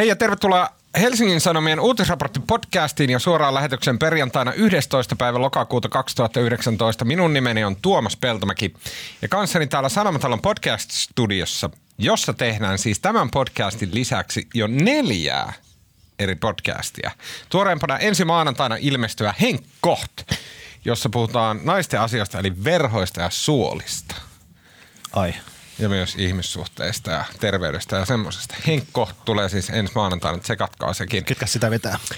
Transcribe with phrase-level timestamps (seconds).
[0.00, 0.68] Hei ja tervetuloa
[1.00, 5.16] Helsingin Sanomien uutisraportti podcastiin ja suoraan lähetyksen perjantaina 11.
[5.16, 7.04] päivä lokakuuta 2019.
[7.04, 8.74] Minun nimeni on Tuomas Peltomäki
[9.22, 15.52] ja kanssani täällä Sanomatalon podcast-studiossa, jossa tehdään siis tämän podcastin lisäksi jo neljää
[16.18, 17.10] eri podcastia.
[17.48, 20.32] Tuoreempana ensi maanantaina ilmestyvä Henk Koht,
[20.84, 24.14] jossa puhutaan naisten asioista eli verhoista ja suolista.
[25.12, 25.34] Ai.
[25.80, 28.54] Ja myös ihmissuhteista ja terveydestä ja semmoisesta.
[28.66, 31.24] Henkko tulee siis ensi maanantaina, että se katkaa sekin.
[31.24, 31.98] Ketkä sitä vetää?
[32.12, 32.16] Uh,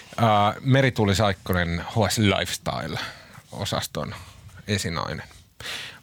[0.60, 4.14] Merituli Saikkonen HS Lifestyle-osaston
[4.68, 5.22] esinainen.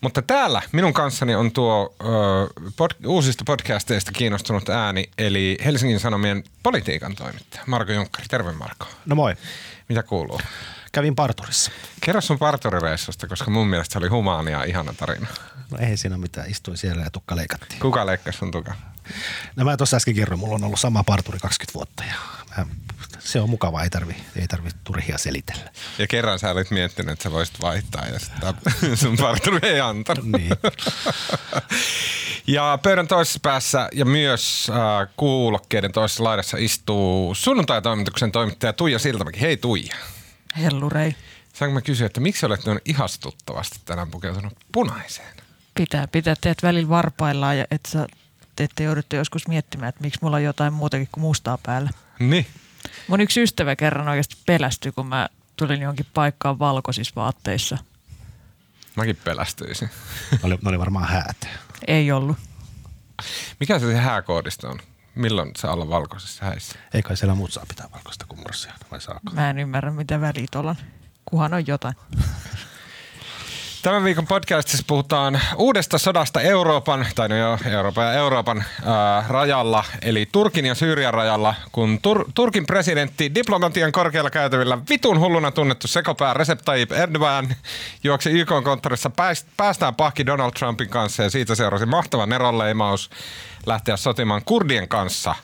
[0.02, 6.44] Mutta täällä minun kanssani on tuo uh, pod, uusista podcasteista kiinnostunut ääni, eli Helsingin Sanomien
[6.63, 8.26] politiikan toimittaja Marko Junkkari.
[8.30, 8.85] Terve Marko.
[9.05, 9.35] No moi.
[9.90, 10.40] Mitä kuuluu?
[10.91, 11.71] Kävin parturissa.
[12.02, 15.27] Kerro sun parturireissusta, koska mun mielestä se oli humaania ja ihana tarina.
[15.71, 17.79] No ei siinä mitään, istuin siellä ja tukka leikattiin.
[17.79, 18.73] Kuka leikkasi sun tuka?
[19.55, 22.15] No mä tuossa äsken kerroin, mulla on ollut sama parturi 20 vuotta ja
[22.57, 22.65] mä,
[23.20, 25.71] se on mukavaa, ei tarvi, ei tarvi turhia selitellä.
[25.98, 28.53] Ja kerran sä olit miettinyt, että sä voisit vaihtaa ja sitä
[29.01, 30.26] sun parturi ei antanut.
[30.26, 30.51] Niin.
[32.48, 39.41] ja pöydän toisessa päässä ja myös äh, kuulokkeiden toisessa laidassa istuu sunnuntai-toimituksen toimittaja Tuija Siltamäki.
[39.41, 39.96] Hei Tuija.
[40.58, 41.16] Hellurei.
[41.54, 45.36] Saanko mä kysyä, että miksi olet noin ihastuttavasti tänään pukeutunut punaiseen?
[45.76, 48.08] Pitää, pitää teet välillä varpaillaan ja että sä
[48.55, 51.90] te ette joudutte joskus miettimään, että miksi mulla on jotain muutakin kuin mustaa päällä.
[52.20, 52.48] Niin.
[53.08, 57.77] Mun yksi ystävä kerran oikeasti pelästyi, kun mä tulin johonkin paikkaan valkoisissa vaatteissa.
[58.96, 59.90] Mäkin pelästyisin.
[60.32, 61.48] Ne oli, ne oli varmaan häät.
[61.88, 62.38] Ei ollut.
[63.60, 64.80] Mikä se, se hääkoodisto on?
[65.19, 66.75] Milloin se olla valkoisessa häissä?
[66.94, 69.31] Ei kai siellä muut saa pitää valkoista kuin morsia, vai saako?
[69.34, 70.75] Mä en ymmärrä, mitä väliä on.
[71.25, 71.95] Kuhan on jotain.
[73.81, 79.84] Tämän viikon podcastissa puhutaan uudesta sodasta Euroopan, tai no joo, Euroopan ja Euroopan ää, rajalla,
[80.02, 85.88] eli Turkin ja Syyrian rajalla, kun Tur- Turkin presidentti diplomatian korkealla käytävillä vitun hulluna tunnettu
[85.88, 87.56] sekopää Recep Tayyip Erdogan
[88.03, 93.09] juoksi YK-konttorissa pääst- päästään pahki Donald Trumpin kanssa ja siitä seurasi mahtava neronleimaus
[93.66, 95.36] lähteä sotimaan kurdien kanssa–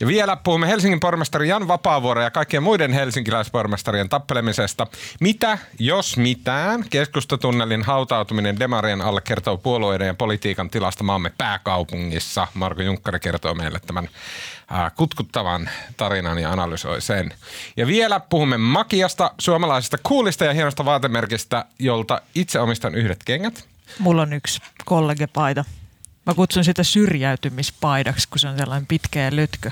[0.00, 4.86] ja vielä puhumme Helsingin pormestari Jan Vapaavuoren ja kaikkien muiden helsinkiläispormestarien tappelemisesta.
[5.20, 12.46] Mitä, jos mitään, keskustatunnelin hautautuminen Demarien alle kertoo puolueiden ja politiikan tilasta maamme pääkaupungissa.
[12.54, 14.08] Marko Junkkari kertoo meille tämän
[14.70, 17.34] ää, kutkuttavan tarinan ja analysoi sen.
[17.76, 23.64] Ja vielä puhumme Makiasta, suomalaisesta kuulista ja hienosta vaatemerkistä, jolta itse omistan yhdet kengät.
[23.98, 25.64] Mulla on yksi kollegepaita.
[26.28, 29.70] Mä kutsun sitä syrjäytymispaidaksi, kun se on sellainen pitkä ja lötkö.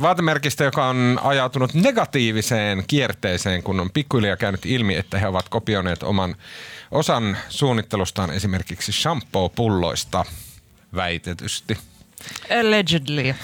[0.00, 6.02] vaatemerkistä, joka on ajautunut negatiiviseen kierteeseen, kun on pikkuhiljaa käynyt ilmi, että he ovat kopioineet
[6.02, 6.36] oman
[6.90, 10.24] osan suunnittelustaan esimerkiksi shampoo-pulloista
[10.94, 11.78] väitetysti.
[12.60, 13.34] Allegedly.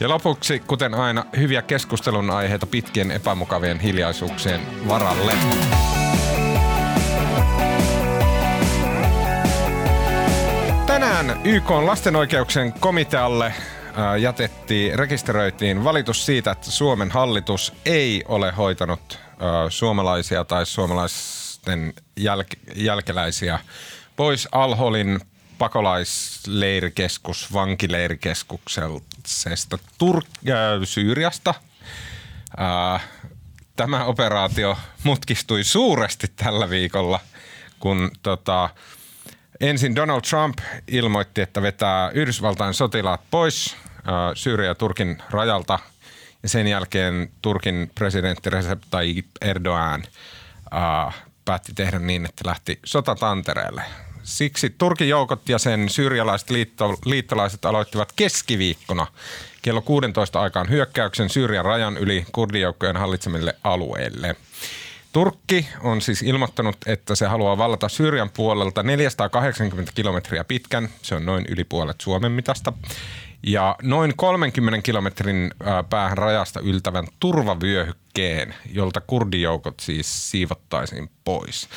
[0.00, 5.32] Ja lopuksi, kuten aina, hyviä keskustelun aiheita pitkien epämukavien hiljaisuuksien varalle.
[11.20, 13.54] Tänään YK on lasten oikeuksien komitealle
[14.20, 19.18] jätettiin, rekisteröitiin valitus siitä, että Suomen hallitus ei ole hoitanut
[19.68, 23.58] suomalaisia tai suomalaisten jäl- jälkeläisiä
[24.16, 25.20] pois Alholin
[25.58, 30.54] pakolaisleirikeskus, vankileirikeskuksesta Tur- äh,
[30.84, 31.54] Syyriasta.
[32.60, 33.02] Äh,
[33.76, 37.20] tämä operaatio mutkistui suuresti tällä viikolla,
[37.80, 38.70] kun tota,
[39.60, 44.04] Ensin Donald Trump ilmoitti, että vetää Yhdysvaltain sotilaat pois äh,
[44.34, 45.78] Syyrian ja Turkin rajalta.
[46.42, 50.04] Ja sen jälkeen Turkin presidentti Recep Tayyip Erdogan
[50.74, 53.82] äh, päätti tehdä niin, että lähti sotatantereelle.
[54.22, 59.06] Siksi Turkin joukot ja sen syyrialaiset liitto, liittolaiset aloittivat keskiviikkona
[59.62, 64.36] kello 16 aikaan hyökkäyksen Syyrian rajan yli kurdijoukkojen hallitsemille alueille–
[65.12, 71.26] Turkki on siis ilmoittanut, että se haluaa vallata Syyrian puolelta 480 kilometriä pitkän, se on
[71.26, 72.72] noin yli puolet Suomen mitasta,
[73.42, 75.50] ja noin 30 kilometrin
[75.90, 81.68] päähän rajasta yltävän turvavyöhykkeen, jolta kurdijoukot siis siivottaisiin pois.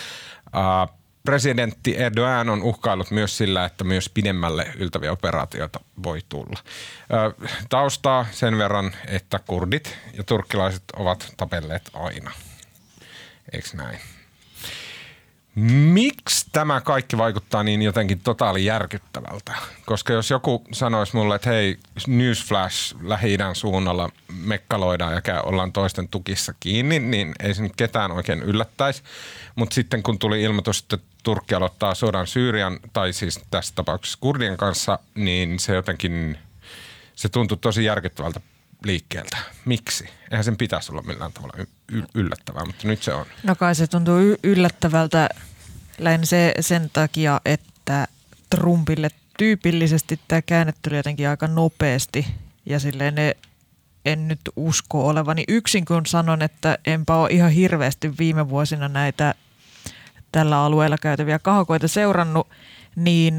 [1.23, 6.59] Presidentti Erdogan on uhkaillut myös sillä, että myös pidemmälle yltäviä operaatioita voi tulla.
[7.69, 12.31] Taustaa sen verran, että kurdit ja turkkilaiset ovat tapelleet aina.
[13.51, 13.99] Eikö näin?
[15.55, 19.55] Miksi tämä kaikki vaikuttaa niin jotenkin totaali järkyttävältä?
[19.85, 24.09] Koska jos joku sanoisi mulle, että hei, newsflash lähi suunnalla
[24.43, 29.03] mekkaloidaan ja ollaan toisten tukissa kiinni, niin ei se nyt ketään oikein yllättäisi.
[29.55, 34.57] Mutta sitten kun tuli ilmoitus, että Turkki aloittaa sodan Syyrian, tai siis tässä tapauksessa Kurdien
[34.57, 36.37] kanssa, niin se jotenkin
[37.15, 38.41] se tuntui tosi järkyttävältä
[38.83, 39.37] liikkeeltä.
[39.65, 40.09] Miksi?
[40.31, 41.53] Eihän sen pitäisi olla millään tavalla
[42.15, 43.25] yllättävää, mutta nyt se on.
[43.43, 45.29] No kai se tuntuu yllättävältä
[45.97, 48.07] lähinnä se, sen takia, että
[48.49, 52.27] Trumpille tyypillisesti tämä käänne tuli jotenkin aika nopeasti
[52.65, 53.35] ja silleen ne
[54.05, 59.35] en nyt usko olevani yksin, kun sanon, että enpä ole ihan hirveästi viime vuosina näitä
[60.31, 62.47] tällä alueella käytäviä kahakoita seurannut,
[62.95, 63.35] niin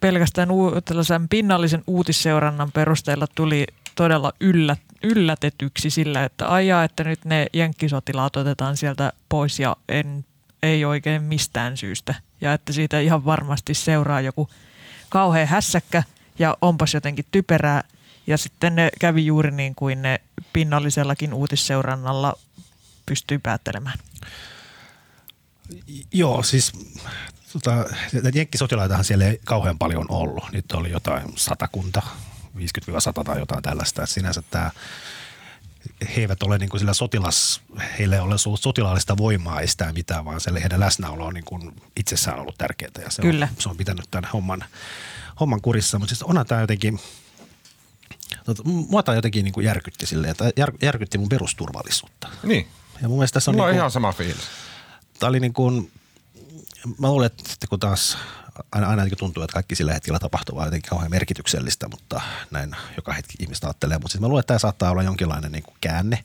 [0.00, 7.24] pelkästään u- tällaisen pinnallisen uutisseurannan perusteella tuli todella yllät, yllätetyksi sillä, että ajaa, että nyt
[7.24, 10.24] ne jenkkisotilaat otetaan sieltä pois ja en,
[10.62, 12.14] ei oikein mistään syystä.
[12.40, 14.48] Ja että siitä ihan varmasti seuraa joku
[15.08, 16.02] kauhean hässäkkä
[16.38, 17.84] ja onpas jotenkin typerää.
[18.26, 20.20] Ja sitten ne kävi juuri niin kuin ne
[20.52, 22.38] pinnallisellakin uutisseurannalla
[23.06, 23.98] pystyy päättelemään.
[26.12, 26.72] Joo, siis
[27.52, 27.84] tota,
[28.34, 30.44] jenkkisotilaitahan siellä ei kauhean paljon ollut.
[30.52, 32.02] Nyt oli jotain satakunta,
[32.56, 34.02] 50-100 tai jotain tällaista.
[34.02, 34.70] Et sinänsä tämä
[36.16, 37.60] he eivät ole niin kuin sillä sotilas,
[37.98, 42.40] heille ei ole sotilaallista voimaa estää mitään, vaan se heidän läsnäolo on niin kuin itsessään
[42.40, 43.48] ollut tärkeää ja se, Kyllä.
[43.50, 44.64] On, se on pitänyt tämän homman,
[45.40, 45.98] homman kurissa.
[45.98, 47.00] Mutta siis onhan tämä jotenkin,
[48.44, 52.28] tota, mua tämä jotenkin niin kuin järkytti silleen, että jär, järkytti mun perusturvallisuutta.
[52.42, 52.68] Niin.
[53.02, 54.44] Ja mun mielestä tässä on, Mulla on niin kuin, ihan sama fiilis.
[55.18, 55.92] tämä oli niin kuin,
[56.98, 58.18] mä luulen, että kun taas
[58.72, 62.20] aina, aina tuntuu, että kaikki sillä hetkellä tapahtuvaa jotenkin kauhean merkityksellistä, mutta
[62.50, 63.98] näin joka hetki ihmistä ajattelee.
[63.98, 66.24] Mutta siis mä luulen, että tämä saattaa olla jonkinlainen niin kuin käänne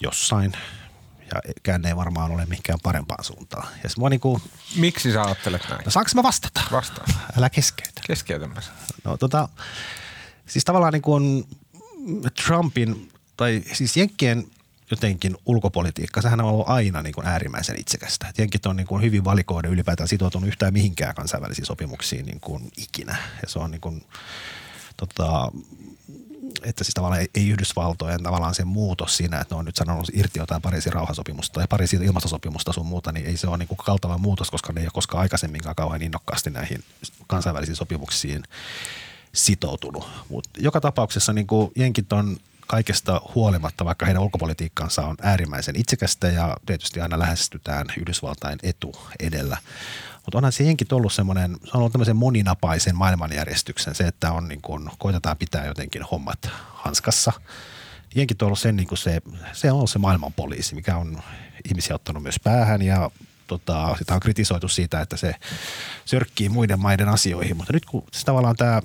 [0.00, 0.52] jossain
[1.34, 3.68] ja käänne ei varmaan ole mihinkään parempaan suuntaan.
[3.84, 4.42] Ja mua niin kuin,
[4.76, 5.82] Miksi sä ajattelet näin?
[5.84, 6.60] no saanko mä vastata?
[6.72, 7.04] Vastaa.
[7.38, 8.00] Älä keskeytä.
[8.06, 8.72] Keskeytämme sen.
[9.04, 9.48] No tota,
[10.46, 11.48] siis tavallaan niin kuin
[12.46, 14.46] Trumpin tai siis Jenkkien
[14.92, 18.32] jotenkin ulkopolitiikka, sehän on ollut aina niin kuin äärimmäisen itsekästä.
[18.38, 23.16] Jenkit on niin kuin hyvin valikoiden ylipäätään sitoutunut yhtään mihinkään kansainvälisiin sopimuksiin niin kuin ikinä.
[23.42, 24.04] Ja se on niin kuin,
[24.96, 25.52] tota,
[26.62, 30.10] että siis tavallaan ei, ei Yhdysvaltojen tavallaan se muutos siinä, että ne on nyt sanonut
[30.12, 33.78] irti jotain Pariisin rauhansopimusta tai Pariisin ilmastosopimusta sun muuta, niin ei se ole niin kuin
[33.78, 36.84] kaltava muutos, koska ne ei ole koskaan aikaisemminkaan kauhean innokkaasti näihin
[37.26, 38.42] kansainvälisiin sopimuksiin
[39.32, 40.08] sitoutunut.
[40.28, 42.36] Mutta joka tapauksessa niin kuin jenkit on
[42.72, 49.56] kaikesta huolimatta, vaikka heidän ulkopolitiikkansa on äärimmäisen itsekästä ja tietysti aina lähestytään Yhdysvaltain etu edellä.
[50.14, 54.48] Mutta onhan se jenkit ollut semmoinen, se on ollut tämmöisen moninapaisen maailmanjärjestyksen, se, että on
[54.48, 56.38] niin kuin, koitetaan pitää jotenkin hommat
[56.74, 57.32] hanskassa.
[58.14, 59.22] Jenkit on ollut sen, niin se,
[59.52, 61.22] se on se maailman poliisi, mikä on
[61.68, 63.10] ihmisiä ottanut myös päähän ja
[63.46, 65.34] tota, sitä on kritisoitu siitä, että se
[66.04, 68.82] sörkkii muiden maiden asioihin, mutta nyt kun se tavallaan tämä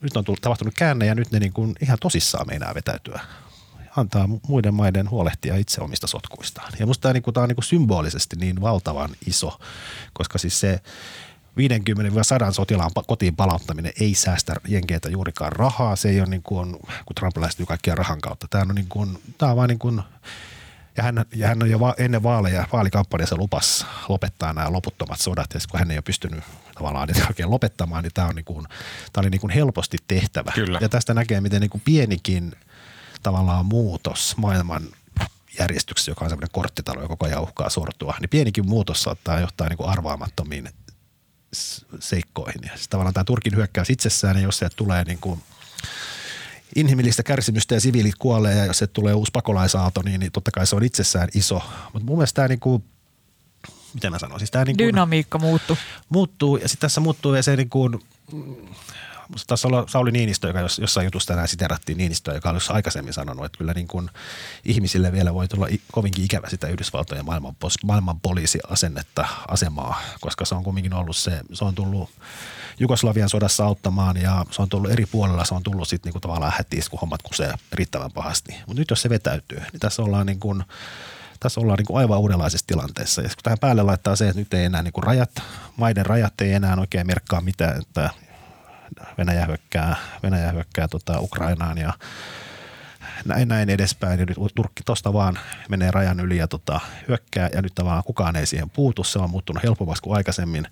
[0.00, 3.20] nyt on tullut, tapahtunut käänne ja nyt ne niin kuin ihan tosissaan meinaa vetäytyä.
[3.96, 6.72] Antaa muiden maiden huolehtia itse omista sotkuistaan.
[6.78, 9.60] Ja musta tämä, niin kuin, tämä on niin kuin symbolisesti niin valtavan iso,
[10.12, 10.80] koska siis se
[12.48, 15.96] 50-100 sotilaan kotiin palauttaminen ei säästä jenkeitä juurikaan rahaa.
[15.96, 18.46] Se ei ole niin kuin, kun Trump lähestyy kaikkia rahan kautta.
[18.50, 20.02] Tämä on, niin kuin, tämä on vaan niin kuin,
[20.96, 25.54] ja hän, ja hän on jo va- ennen vaaleja, vaalikampanjassa lupas lopettaa nämä loputtomat sodat.
[25.54, 26.44] Ja kun hän ei ole pystynyt
[26.74, 28.66] tavallaan niitä oikein lopettamaan, niin tämä, on niin kuin,
[29.12, 30.52] tämä oli niin kuin helposti tehtävä.
[30.54, 30.78] Kyllä.
[30.80, 32.52] Ja tästä näkee, miten niin kuin pienikin
[33.22, 34.82] tavallaan muutos maailman
[35.58, 39.68] järjestyksessä, joka on sellainen korttitalo, joka koko ajan uhkaa sortua, niin pienikin muutos saattaa johtaa
[39.68, 40.68] niin kuin arvaamattomiin
[42.00, 42.60] seikkoihin.
[42.62, 45.42] Ja siis tavallaan tämä Turkin hyökkäys itsessään, niin jos se tulee niin kuin
[46.76, 50.66] inhimillistä kärsimystä ja siviilit kuolee ja jos se tulee uusi pakolaisaalto, niin, niin totta kai
[50.66, 51.62] se on itsessään iso.
[51.92, 52.84] Mutta mun mielestä tämä niin kuin,
[53.94, 55.76] miten mä sanon, siis tämä niin kuin, Dynamiikka muuttuu.
[56.08, 57.98] muuttuu ja sitten tässä muuttuu ja se niin kuin,
[58.32, 58.56] mm,
[59.28, 63.12] musta taisi olla Sauli Niinistö, joka jos- jossain jutussa tänään siterattiin Niinistöä, joka olisi aikaisemmin
[63.12, 64.10] sanonut, että kyllä niin kuin
[64.64, 70.64] ihmisille vielä voi tulla kovinkin ikävä sitä Yhdysvaltojen maailman, maailman poliisiasennetta, asemaa, koska se on
[70.64, 72.10] kumminkin ollut se, se on tullut
[72.80, 76.52] Jugoslavian sodassa auttamaan ja se on tullut eri puolella, se on tullut sitten niinku tavallaan
[76.56, 78.52] hätiis, kun hommat kusee riittävän pahasti.
[78.66, 80.64] Mutta nyt jos se vetäytyy, niin tässä ollaan niin kuin,
[81.40, 83.22] tässä ollaan niin kuin aivan uudenlaisessa tilanteessa.
[83.22, 85.30] Ja kun tähän päälle laittaa se, että nyt ei enää niin kuin rajat,
[85.76, 88.10] maiden rajat ei enää oikein merkkaa mitään, että
[89.18, 91.92] Venäjä hyökkää, Venäjä hyökkää tota Ukrainaan ja
[93.24, 94.20] näin, näin edespäin.
[94.20, 98.36] Ja nyt Turkki tuosta vaan menee rajan yli ja tota, hyökkää ja nyt tavallaan kukaan
[98.36, 99.04] ei siihen puutu.
[99.04, 100.66] Se on muuttunut helpommaksi kuin aikaisemmin.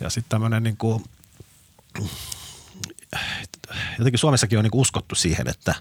[0.00, 1.04] Ja sitten tämmöinen niin kuin,
[3.98, 5.74] jotenkin Suomessakin on niin kuin uskottu siihen, että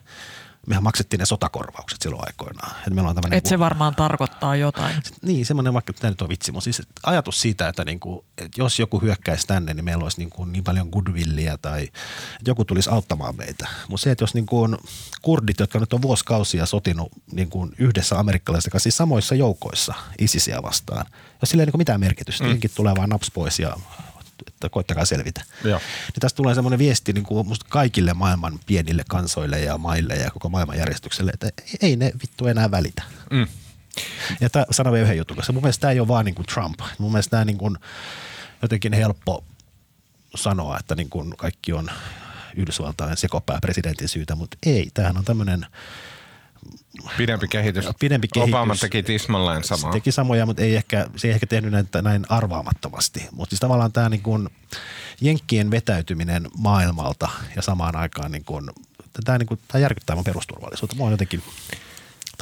[0.67, 2.71] mehän maksettiin ne sotakorvaukset silloin aikoinaan.
[2.77, 4.95] Että meillä on tämmöinen Että se varmaan tarkoittaa jotain.
[5.21, 8.79] niin, semmoinen vaikka tämä nyt on vitsi, mutta siis ajatus siitä, että, niinku, että jos
[8.79, 13.35] joku hyökkäisi tänne, niin meillä olisi niinku niin paljon goodwillia tai että joku tulisi auttamaan
[13.35, 13.67] meitä.
[13.89, 14.77] Mutta se, että jos niinku on
[15.21, 21.05] kurdit, jotka nyt on vuosikausia sotinut niinku yhdessä amerikkalaisten kanssa, siis samoissa joukoissa ISISiä vastaan,
[21.41, 22.59] jos sillä ei niinku mitään merkitystä, mm.
[22.75, 23.75] tulee vaan naps pois ja
[24.47, 25.43] että koittakaa selvitä.
[25.63, 25.79] Joo.
[25.79, 30.31] Niin tästä tulee semmoinen viesti niin kuin musta kaikille maailman pienille kansoille ja maille ja
[30.31, 31.49] koko maailman järjestykselle, että
[31.81, 33.03] ei ne vittu enää välitä.
[33.31, 33.47] Mm.
[34.39, 36.45] Ja tämä sanon vielä yhden jutun, koska mun mielestä tämä ei ole vaan niin kuin
[36.45, 36.79] Trump.
[36.97, 37.77] Mun mielestä tämä niin kuin
[38.61, 39.43] jotenkin helppo
[40.35, 41.91] sanoa, että niin kuin kaikki on
[42.55, 44.91] Yhdysvaltain sekopää presidentin syytä, mutta ei.
[44.93, 45.65] Tämähän on tämmöinen
[47.17, 47.85] Pidempi kehitys.
[47.99, 48.53] Pidempi kehitys.
[48.53, 49.91] Obama teki tismalleen se samaa.
[49.91, 53.27] teki samoja, mutta ei ehkä, se ei ehkä tehnyt näitä näin arvaamattomasti.
[53.31, 54.49] Mutta siis tavallaan tämä niin kuin
[55.21, 58.69] jenkkien vetäytyminen maailmalta ja samaan aikaan niin kuin,
[59.23, 60.95] tämä, niin kuin, tämä järkyttää mun perusturvallisuutta.
[60.95, 61.43] Mua on jotenkin,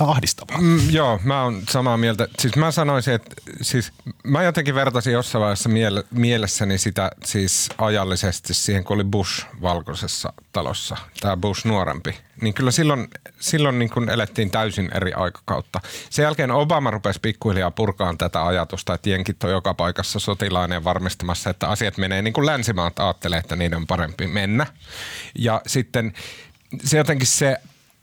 [0.01, 0.57] on ahdistavaa.
[0.57, 2.27] Mm, joo, mä oon samaa mieltä.
[2.39, 3.91] Siis mä sanoisin, että siis
[4.23, 10.33] mä jotenkin vertasin jossain vaiheessa miele- mielessäni sitä siis ajallisesti siihen, kun oli Bush valkoisessa
[10.51, 12.17] talossa, tämä Bush nuorempi.
[12.41, 13.07] Niin kyllä silloin,
[13.39, 15.79] silloin niin kun elettiin täysin eri aikakautta.
[16.09, 20.83] Sen jälkeen Obama rupesi pikkuhiljaa purkaan tätä ajatusta, että jenkit on joka paikassa sotilainen ja
[20.83, 24.65] varmistamassa, että asiat menee niin kuin länsimaat ajattelee, että niiden on parempi mennä.
[25.35, 26.13] Ja sitten
[26.83, 27.57] se jotenkin se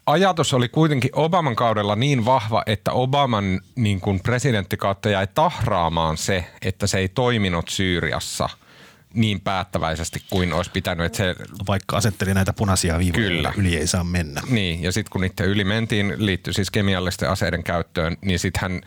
[0.07, 6.45] ajatus oli kuitenkin Obaman kaudella niin vahva, että Obaman niin kuin presidenttikautta jäi tahraamaan se,
[6.61, 8.49] että se ei toiminut Syyriassa
[9.13, 11.05] niin päättäväisesti kuin olisi pitänyt.
[11.05, 11.35] Että se,
[11.67, 13.33] Vaikka asetteli näitä punaisia viivoja, Kyllä.
[13.35, 14.41] joilla yli ei saa mennä.
[14.49, 18.81] niin, ja sitten kun niiden yli mentiin, liittyi siis kemiallisten aseiden käyttöön, niin sitten hän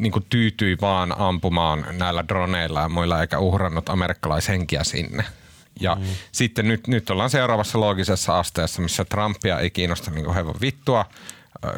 [0.00, 5.24] niin tyytyi vaan ampumaan näillä droneilla ja muilla, eikä uhrannut amerikkalaishenkiä sinne.
[5.80, 6.04] Ja mm.
[6.32, 11.04] sitten nyt, nyt ollaan seuraavassa loogisessa asteessa, missä Trumpia ei kiinnosta niin hevon vittua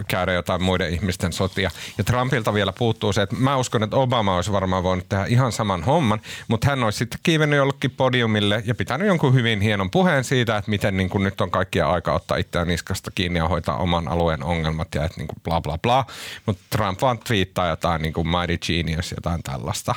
[0.09, 1.71] käydä jotain muiden ihmisten sotia.
[1.99, 5.53] Ja Trumpilta vielä puuttuu se, että mä uskon, että Obama olisi varmaan voinut tehdä ihan
[5.53, 10.25] saman homman, mutta hän olisi sitten kiivennyt jollekin podiumille ja pitänyt jonkun hyvin hienon puheen
[10.25, 13.77] siitä, että miten niin kuin nyt on kaikkia aika ottaa itseään niskasta kiinni ja hoitaa
[13.77, 16.05] oman alueen ongelmat ja että niin kuin bla bla bla.
[16.47, 19.95] Mutta Trump vaan twiittaa jotain niin kuin mighty genius, jotain tällaista.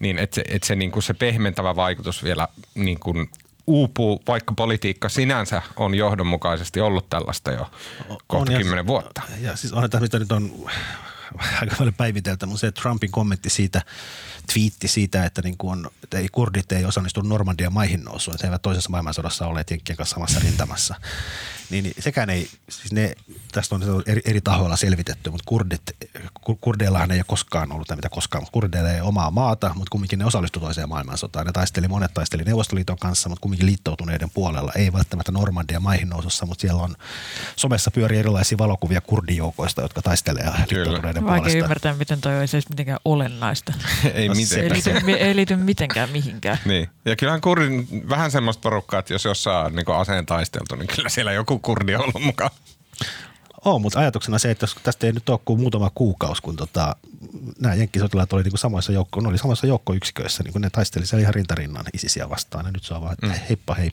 [0.00, 3.30] Niin että se, et se, niin kuin se pehmentävä vaikutus vielä niin kuin
[3.66, 7.70] uupuu, vaikka politiikka sinänsä on johdonmukaisesti ollut tällaista jo
[8.26, 9.22] kohta ja- kymmenen vuotta.
[9.40, 10.70] Ja siis on tämä, mitä nyt on
[11.60, 13.82] aika paljon päiviteltä, mutta se Trumpin kommentti siitä,
[14.52, 18.48] twiitti siitä, että, niin kuin, että ei, kurdit ei osallistu Normandian maihin nousuun, että he
[18.48, 20.94] eivät toisessa maailmansodassa olleet jenkkien kanssa samassa rintamassa.
[21.70, 23.14] Niin, niin sekään ei, siis ne,
[23.52, 25.82] tästä on eri, eri tahoilla selvitetty, mutta kurdit,
[26.18, 29.68] kur- kurdeillahan ei ole koskaan ollut, tai mitä koskaan, mutta kurdeilla ei ole omaa maata,
[29.74, 31.46] mutta kumminkin ne osallistu toiseen maailmansotaan.
[31.46, 36.46] Ne taisteli, monet taisteli Neuvostoliiton kanssa, mutta kumminkin liittoutuneiden puolella, ei välttämättä Normandian maihin nousussa,
[36.46, 36.94] mutta siellä on
[37.56, 41.58] somessa pyörii erilaisia valokuvia kurdijoukoista, jotka taistelee liittoutuneiden Vaikea puolesta.
[41.58, 43.72] ymmärtää, miten toi olisi edes mitenkään olennaista.
[44.14, 45.06] ei No Se ei mitenkään.
[45.06, 46.58] liity, ei liity mitenkään mihinkään.
[46.64, 46.88] Niin.
[47.04, 51.08] Ja kyllähän kurdin vähän semmoista porukkaa, että jos jossain on niin aseen taisteltu, niin kyllä
[51.08, 52.50] siellä joku kurdi on ollut mukaan.
[53.64, 56.96] On, mutta ajatuksena se, että jos tästä ei nyt ole kuin muutama kuukausi, kun tota,
[57.60, 61.22] nämä jenkkisotilaat oli niin samoissa joukko, ne oli samassa joukkoyksiköissä, niin kun ne taisteli siellä
[61.22, 62.66] ihan rintarinnan isisiä vastaan.
[62.66, 63.32] Ja nyt se on vaan, että mm.
[63.48, 63.90] heippa hei.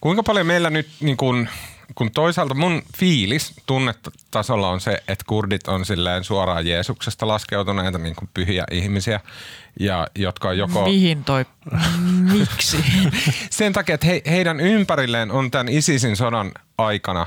[0.00, 1.48] Kuinka paljon meillä nyt, niin kun,
[1.94, 8.16] kun toisaalta mun fiilis tunnetasolla on se, että kurdit on silleen suoraan Jeesuksesta laskeutuneita niin
[8.16, 9.20] kuin pyhiä ihmisiä,
[9.80, 10.84] ja jotka on joko...
[10.84, 11.44] Mihin toi,
[12.32, 12.76] miksi?
[13.50, 17.26] Sen takia, että he, heidän ympärilleen on tämän ISISin sodan aikana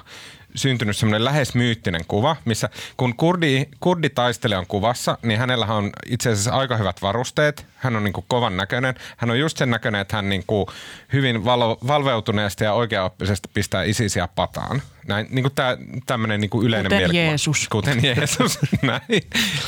[0.56, 6.30] syntynyt semmoinen lähes myyttinen kuva, missä kun kurdi, kurditaistelija on kuvassa, niin hänellä on itse
[6.30, 7.66] asiassa aika hyvät varusteet.
[7.76, 8.96] Hän on niin kuin kovan näköinen.
[9.18, 10.66] Hän on just sen näköinen, että hän niin kuin
[11.14, 14.82] hyvin valo, valveutuneesti ja oikeaoppisesti pistää isisiä pataan.
[15.08, 17.22] Näin, niin kuin tämä, tämmöinen niin kuin yleinen Kuten mielikuva.
[17.22, 17.68] Jeesus.
[17.70, 19.22] Kuten Jeesus, näin,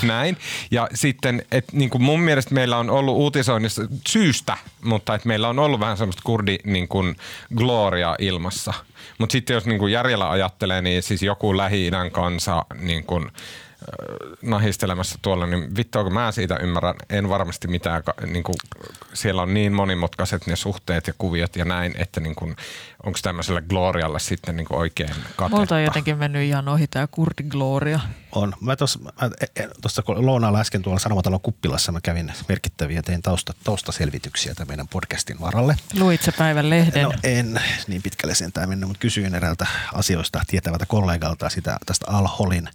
[0.04, 0.38] näin.
[0.72, 5.50] Ja sitten, että niin kuin mun mielestä meillä on ollut uutisoinnissa syystä, mutta että meillä
[5.50, 7.16] on ollut vähän semmoista kurdi niin kuin
[7.56, 8.74] gloria ilmassa.
[9.18, 13.32] Mutta sitten jos niin kuin järjellä ajattelee, niin siis joku Lähi-idän kansa niin kuin,
[14.42, 18.04] nahistelemassa tuolla, niin vittu, kun mä siitä ymmärrän, en varmasti mitään.
[18.26, 18.56] Niin kuin,
[19.14, 22.56] siellä on niin monimutkaiset ne suhteet ja kuviot ja näin, että niin kuin,
[23.04, 25.50] onko tämmöiselle glorialle sitten niin kuin oikein katetta.
[25.50, 28.00] Multa on jotenkin mennyt ihan ohi tämä kurdigloria.
[28.32, 28.54] On.
[28.62, 29.00] Mä tuossa,
[29.42, 34.68] e- e- kun lounaalla äsken tuolla Sanomatalon kuppilassa mä kävin merkittäviä, tein tausta, taustaselvityksiä tämän
[34.68, 35.76] meidän podcastin varalle.
[36.00, 37.04] Luit sä päivän lehden?
[37.04, 42.70] No en niin pitkälle sentään mennyt, mutta kysyin eräältä asioista tietävältä kollegalta sitä tästä Al-Holin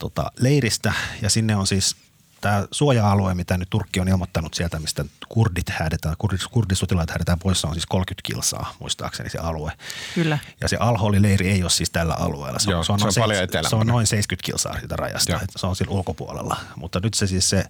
[0.00, 0.92] tota, leiristä.
[1.22, 1.96] Ja sinne on siis
[2.40, 7.60] tämä suoja-alue, mitä nyt Turkki on ilmoittanut sieltä, mistä kurdit häädetään, kurdis, kurdisotilaat häädetään pois,
[7.60, 9.72] se on siis 30 kilsaa muistaakseni se alue.
[10.14, 10.38] Kyllä.
[10.60, 12.58] Ja se Al-Holin-leiri ei ole siis tällä alueella.
[12.58, 15.40] Se, Joo, se on noin paljon se, se on noin 70 kilsaa siitä rajasta, Joo.
[15.42, 16.56] että se on siinä ulkopuolella.
[16.76, 17.64] Mutta nyt se siis se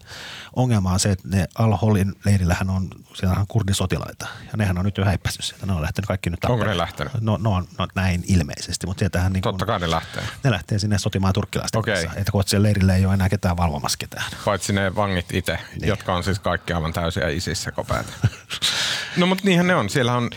[0.57, 4.27] ongelma on se, että ne Al-Holin leirillähän on, siellä on kurdisotilaita.
[4.45, 5.67] Ja nehän on nyt jo häippässyt sieltä.
[5.67, 6.77] Ne on lähtenyt kaikki nyt Onko tappelemaan.
[6.77, 7.13] ne lähtenyt?
[7.21, 10.23] No, no, on- no näin ilmeisesti, mutta sieltähän niin Totta kai ne lähtee.
[10.45, 11.95] ne lähtee sinne sotimaan turkkilaisten Okei.
[12.05, 12.21] kanssa.
[12.21, 14.25] Että kun siellä leirillä ei ole enää ketään valvomassa ketään.
[14.61, 15.89] Paitsi ne vangit itse, Niin.
[15.89, 18.13] jotka on siis kaikki aivan täysiä isissä kopeita.
[19.17, 19.91] No mutta niinhän ne on.
[19.91, 20.31] Siellä on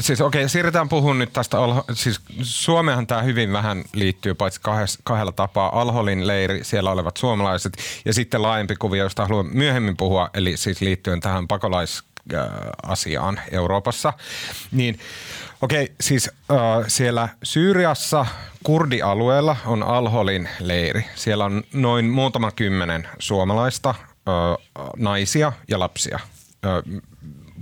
[0.00, 1.56] Siis okei, okay, siirretään puhun nyt tästä,
[1.92, 4.60] siis Suomehan tämä hyvin vähän liittyy paitsi
[5.04, 5.80] kahdella tapaa.
[5.80, 7.72] Alholin leiri, siellä olevat suomalaiset
[8.04, 11.48] ja sitten laajempi kuvio, josta haluan myöhemmin puhua, eli siis liittyen tähän
[12.28, 14.12] pakolaisasiaan Euroopassa.
[14.72, 14.98] Niin
[15.62, 16.58] okei, okay, siis äh,
[16.88, 18.26] siellä Syyriassa
[18.64, 21.04] kurdialueella on Alholin leiri.
[21.14, 26.20] Siellä on noin muutama kymmenen suomalaista, äh, naisia ja lapsia.
[26.66, 27.00] Äh,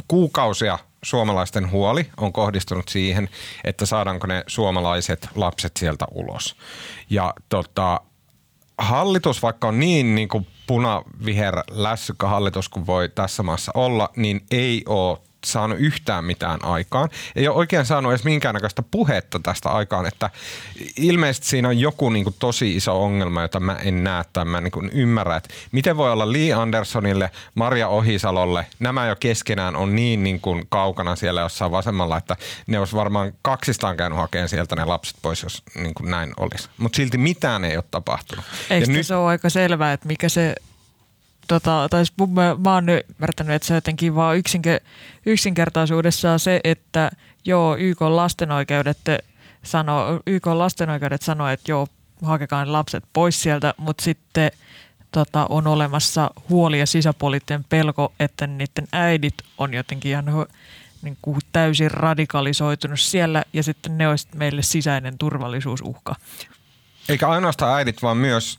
[0.08, 3.28] kuukausia suomalaisten huoli on kohdistunut siihen,
[3.64, 6.56] että saadaanko ne suomalaiset lapset sieltä ulos.
[7.10, 8.00] Ja tota,
[8.78, 14.40] hallitus, vaikka on niin, niin kuin punaviher lässykkä hallitus kuin voi tässä maassa olla, niin
[14.50, 17.08] ei ole saanut yhtään mitään aikaan.
[17.36, 20.30] Ei ole oikein saanut edes minkäännäköistä puhetta tästä aikaan, että
[20.96, 24.60] ilmeisesti siinä on joku niin kuin tosi iso ongelma, jota mä en näe tai mä
[24.60, 29.96] niin kuin ymmärrä, että miten voi olla Lee Andersonille, Maria Ohisalolle, nämä jo keskenään on
[29.96, 34.76] niin, niin kuin kaukana siellä jossain vasemmalla, että ne olisi varmaan kaksistaan käynyt hakemaan sieltä
[34.76, 36.68] ne lapset pois, jos niin kuin näin olisi.
[36.78, 38.44] Mutta silti mitään ei ole tapahtunut.
[38.70, 39.06] Eikö ja nyt...
[39.06, 40.54] se ole aika selvää, että mikä se
[41.48, 44.80] tota, tai siis mä, mä oon ymmärtänyt, että se jotenkin vaan yksinke,
[45.26, 47.10] yksinkertaisuudessaan se, että
[47.44, 48.98] joo, YK lastenoikeudet
[49.62, 51.88] sanoo, YK lastenoikeudet sanoo, että joo,
[52.22, 54.50] hakekaa ne lapset pois sieltä, mutta sitten
[55.12, 60.24] tota, on olemassa huoli ja sisäpoliittinen pelko, että niiden äidit on jotenkin ihan
[61.02, 66.14] niin kuin täysin radikalisoitunut siellä ja sitten ne olisi meille sisäinen turvallisuusuhka.
[67.08, 68.58] Eikä ainoastaan äidit, vaan myös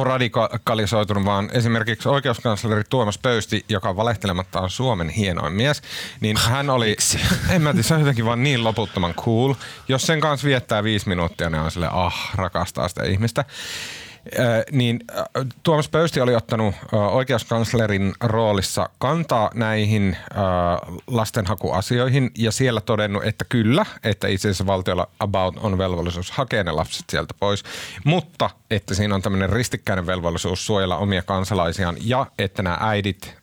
[0.00, 5.82] on radikalisoitunut, vaan esimerkiksi oikeuskansleri Tuomas Pöysti, joka valehtelematta on Suomen hienoin mies,
[6.20, 6.96] niin hän oli,
[7.50, 9.54] en mä tiedä, se on jotenkin vaan niin loputtoman cool.
[9.88, 13.44] Jos sen kanssa viettää viisi minuuttia, niin on sille ah, rakastaa sitä ihmistä
[14.72, 15.00] niin
[15.62, 20.16] Tuomas Pöysti oli ottanut oikeuskanslerin roolissa kantaa näihin
[21.06, 26.72] lastenhakuasioihin ja siellä todennut, että kyllä, että itse asiassa valtiolla about on velvollisuus hakea ne
[26.72, 27.64] lapset sieltä pois,
[28.04, 33.36] mutta että siinä on tämmöinen ristikkäinen velvollisuus suojella omia kansalaisiaan ja että nämä äidit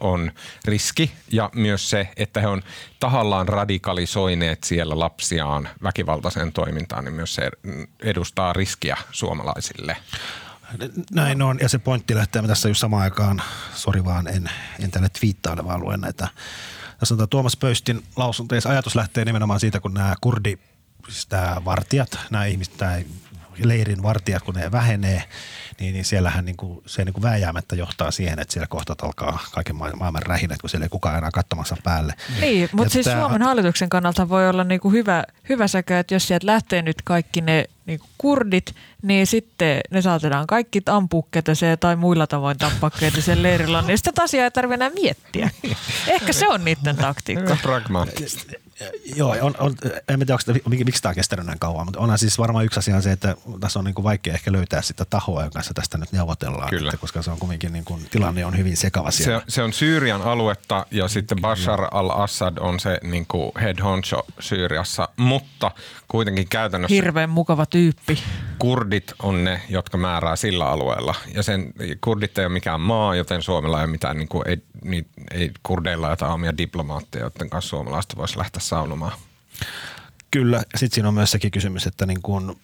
[0.00, 0.32] on
[0.64, 2.62] riski ja myös se, että he on
[3.00, 7.50] tahallaan radikalisoineet siellä lapsiaan väkivaltaiseen toimintaan, niin myös se
[8.02, 9.96] edustaa riskiä suomalaisille.
[11.12, 13.42] Näin on, ja se pointti lähtee tässä just samaan aikaan,
[13.74, 16.28] sori vaan en, en tänne twiittaile, vaan luen näitä.
[16.98, 20.58] Tässä on tämä Tuomas Pöystin lausunto, ja ajatus lähtee nimenomaan siitä, kun nämä kurdi,
[21.08, 22.98] siis tämä vartijat, nämä ihmiset, tämä
[23.58, 25.22] leirin vartijat, kun ne vähenee,
[25.80, 29.38] niin, niin siellähän niin kuin, se niin kuin vääjäämättä johtaa siihen, että siellä kohta alkaa
[29.52, 32.14] kaiken maailman rähinät, kun siellä ei kukaan enää katsomassa päälle.
[32.40, 33.20] Niin, mutta siis tämä...
[33.20, 37.02] Suomen hallituksen kannalta voi olla niin kuin hyvä, hyvä säkä, että jos sieltä lähtee nyt
[37.04, 42.58] kaikki ne niin kuin kurdit, niin sitten ne saatetaan kaikki ampua se tai muilla tavoin
[42.58, 45.50] tappaa sen leirillä, niin sitä asiaa ei tarvitse enää miettiä.
[46.08, 47.56] Ehkä se on niiden taktiikka.
[47.62, 48.65] Pragmaattista.
[49.16, 49.74] Joo, on, on,
[50.08, 53.00] en tiedä, onko, miksi tämä on kestänyt näin kauan, mutta onhan siis varmaan yksi asia
[53.00, 56.12] se, että tässä on niin kuin vaikea ehkä löytää sitä tahoa, jonka kanssa tästä nyt
[56.12, 56.88] neuvotellaan, Kyllä.
[56.88, 59.38] Että, koska se on kuitenkin niin kuin, tilanne on hyvin sekava siellä.
[59.40, 64.26] Se, se on Syyrian aluetta ja sitten Bashar al-Assad on se niin kuin head honcho
[64.40, 65.70] Syyriassa, mutta
[66.08, 66.94] kuitenkin käytännössä...
[66.94, 68.18] Hirveän mukava tyyppi.
[68.58, 73.42] Kurdit on ne, jotka määrää sillä alueella ja sen, kurdit ei ole mikään maa, joten
[73.42, 77.68] Suomella ei ole mitään, niin kuin, ei, niin, ei kurdeilla jotain omia diplomaatteja, joten kanssa
[77.68, 79.18] suomalaista voisi lähteä saunomaan.
[80.30, 80.58] Kyllä.
[80.58, 82.60] Sitten siinä on myös sekin kysymys, että niin kuin,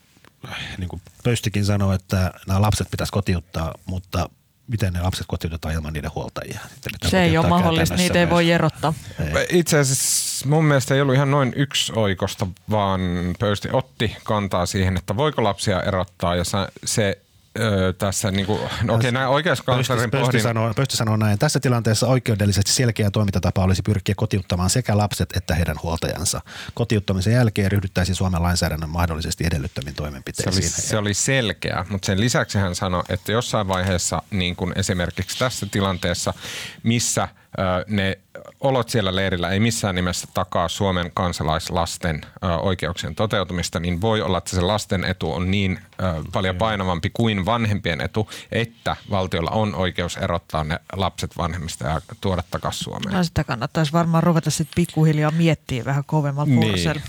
[0.79, 4.29] niin kuin Pöystikin sanoi, että nämä lapset pitäisi kotiuttaa, mutta
[4.67, 6.61] miten ne lapset kotiutetaan ilman niiden huoltajia?
[7.07, 8.95] Se ei ole mahdollista, niitä ei voi erottaa.
[9.21, 9.47] Ei.
[9.51, 13.01] Itse asiassa mun mielestä ei ollut ihan noin yksi oikosta, vaan
[13.39, 16.45] Pöysti otti kantaa siihen, että voiko lapsia erottaa ja
[16.85, 17.22] se
[17.59, 20.43] öö, tässä niin kuin, no okei, näin oikeuskanslerin Pöysti, pohdin...
[20.43, 21.39] sanoo, sanoo näin.
[21.39, 26.41] Tässä tilanteessa oikeudellisesti selkeä toimintatapa olisi pyrkiä kotiuttamaan sekä lapset että heidän huoltajansa.
[26.75, 30.63] Kotiuttamisen jälkeen ryhdyttäisiin Suomen lainsäädännön mahdollisesti edellyttämiin toimenpiteisiin.
[30.63, 34.73] Se oli, se oli selkeä, mutta sen lisäksi hän sanoi, että jossain vaiheessa, niin kuin
[34.77, 36.35] esimerkiksi tässä tilanteessa,
[36.83, 37.29] missä–
[37.87, 38.19] ne
[38.61, 42.21] olot siellä leirillä ei missään nimessä takaa Suomen kansalaislasten
[42.61, 45.79] oikeuksien toteutumista, niin voi olla, että se lasten etu on niin
[46.33, 52.43] paljon painavampi kuin vanhempien etu, että valtiolla on oikeus erottaa ne lapset vanhemmista ja tuoda
[52.51, 53.17] takaisin Suomeen.
[53.17, 57.03] No sitä kannattaisi varmaan ruveta sitten pikkuhiljaa miettiä vähän kovemmalla niin,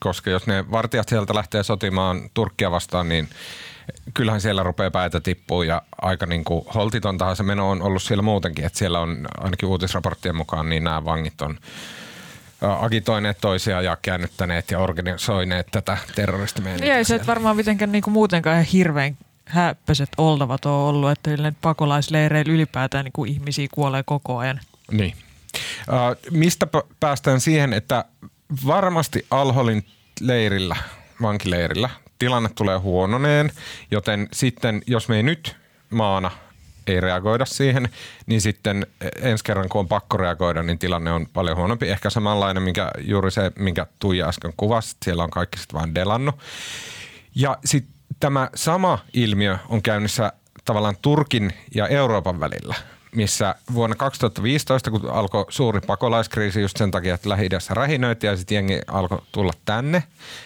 [0.00, 3.28] Koska jos ne vartijat sieltä lähtee sotimaan Turkkia vastaan, niin
[4.14, 8.22] kyllähän siellä rupeaa päätä tippua ja aika niin kuin holtitontahan se meno on ollut siellä
[8.22, 11.58] muutenkin, että siellä on ainakin uutisraporttien mukaan niin nämä vangit on
[12.60, 16.96] agitoineet toisia ja käännyttäneet ja organisoineet tätä terroristimeeninkiä.
[16.96, 22.52] Ei se varmaan mitenkään niin kuin muutenkaan ihan hirveän häppöiset oltavat on ollut, että pakolaisleireillä
[22.52, 24.60] ylipäätään niin kuin ihmisiä kuolee koko ajan.
[24.90, 25.14] Niin.
[26.30, 26.66] mistä
[27.00, 28.04] päästään siihen, että
[28.66, 29.86] varmasti Alholin
[30.20, 30.76] leirillä,
[31.22, 33.50] vankileirillä, tilanne tulee huononeen,
[33.90, 35.56] joten sitten jos me ei nyt
[35.90, 36.30] maana
[36.86, 37.88] ei reagoida siihen,
[38.26, 38.86] niin sitten
[39.22, 41.88] ensi kerran kun on pakko reagoida, niin tilanne on paljon huonompi.
[41.88, 46.34] Ehkä samanlainen, minkä, juuri se, minkä Tuija äsken kuvasi, siellä on kaikki sitten vaan delannut.
[47.34, 50.32] Ja sitten tämä sama ilmiö on käynnissä
[50.64, 52.74] tavallaan Turkin ja Euroopan välillä
[53.14, 58.54] missä vuonna 2015, kun alkoi suuri pakolaiskriisi just sen takia, että lähi rähinöitiin ja sitten
[58.54, 60.02] jengi alkoi tulla tänne,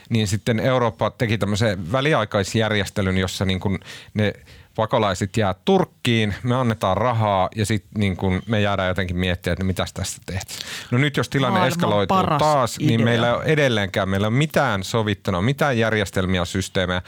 [0.09, 3.79] niin sitten Eurooppa teki tämmöisen väliaikaisjärjestelyn, jossa niin kuin
[4.15, 4.33] ne
[4.75, 9.65] pakolaiset jää Turkkiin, me annetaan rahaa ja sitten niin kun me jäädään jotenkin miettiä, että
[9.65, 10.61] mitä tästä tehtiin.
[10.91, 12.97] No nyt jos tilanne Maailman eskaloituu taas, niin idea.
[12.97, 17.03] niin meillä ei ole edelleenkään, meillä ei ole mitään sovittuna, mitään järjestelmiä, systeemejä,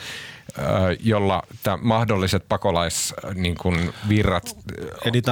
[1.01, 4.57] jolla tämä mahdolliset pakolaisvirrat niin kun virrat
[5.05, 5.23] Eli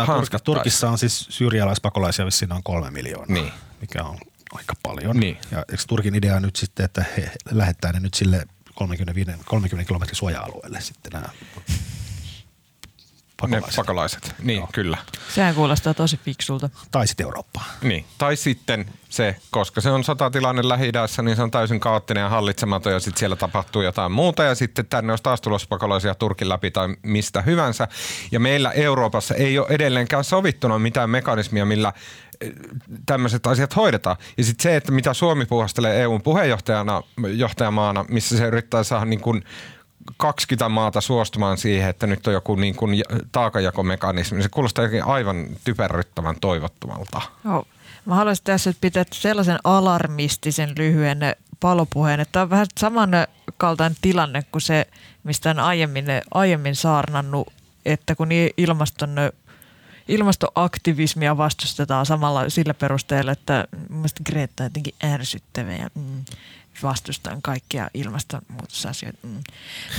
[0.45, 3.53] Turkissa on siis syyrialaispakolaisia vissiin noin kolme miljoonaa, niin.
[3.81, 4.18] mikä on
[4.53, 5.16] aika paljon.
[5.16, 5.38] Niin.
[5.51, 10.16] Ja eikö Turkin idea nyt sitten, että he lähettää ne nyt sille 35, 30 kilometrin
[10.16, 11.29] suoja-alueelle sitten nämä
[13.43, 13.77] pakolaiset.
[13.77, 14.69] Ne pakolaiset, niin Joo.
[14.73, 14.99] kyllä.
[15.35, 16.71] Sehän kuulostaa tosi fiksulta.
[16.91, 17.67] Tai sitten Eurooppaan.
[17.83, 20.91] Niin, tai sitten se, koska se on sotatilanne lähi
[21.23, 24.87] niin se on täysin kaoottinen ja hallitsematon ja sitten siellä tapahtuu jotain muuta ja sitten
[24.87, 27.89] tänne olisi taas tulossa pakolaisia Turkin läpi tai mistä hyvänsä.
[28.33, 31.93] Ja meillä Euroopassa ei ole edelleenkään sovittuna mitään mekanismia, millä
[32.41, 32.53] eh,
[33.07, 34.17] tämmöiset asiat hoidetaan.
[34.37, 37.03] Ja sitten se, että mitä Suomi puhastelee EUn puheenjohtajana,
[37.35, 39.45] johtajamaana, missä se yrittää saada niin kuin
[40.17, 44.43] 20 maata suostumaan siihen, että nyt on joku niin kuin taakajakomekanismi.
[44.43, 47.23] Se kuulostaa aivan typerryttävän toivottomalta.
[47.45, 47.67] Joo.
[48.07, 51.19] Mä haluaisin tässä pitää sellaisen alarmistisen lyhyen
[51.61, 54.87] palopuheen, että on vähän samankaltainen tilanne kuin se,
[55.25, 57.53] mistä on aiemmin, aiemmin saarnannut,
[57.85, 59.17] että kun ilmaston
[60.09, 66.25] ilmastoaktivismia vastustetaan samalla sillä perusteella, että mielestäni Greta on jotenkin ärsyttävä ja mm,
[66.83, 69.19] vastustan kaikkia ilmastonmuutosasioita.
[69.23, 69.41] Mm.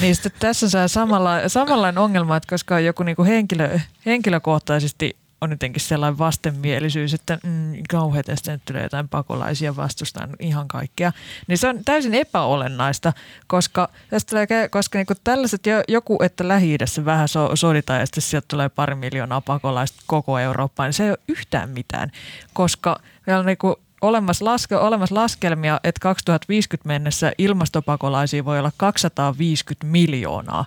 [0.02, 5.82] Niin sitten tässä saa samalla, samanlainen ongelma, että koska joku niinku henkilö, henkilökohtaisesti on jotenkin
[5.82, 11.12] sellainen vastenmielisyys, että mm, kauhean tästä nyt tulee jotain pakolaisia vastustaan ihan kaikkea.
[11.48, 13.14] Niin se on täysin epäolennaista,
[13.48, 13.90] koska,
[14.30, 18.96] tulee, koska niinku tällaiset joku, että lähi vähän so, soditaan ja sitten sieltä tulee pari
[18.96, 22.12] miljoonaa pakolaista koko Eurooppaan, niin se ei ole yhtään mitään,
[22.54, 30.66] koska vielä niinku olemassa, laske, olemassa laskelmia, että 2050 mennessä ilmastopakolaisia voi olla 250 miljoonaa.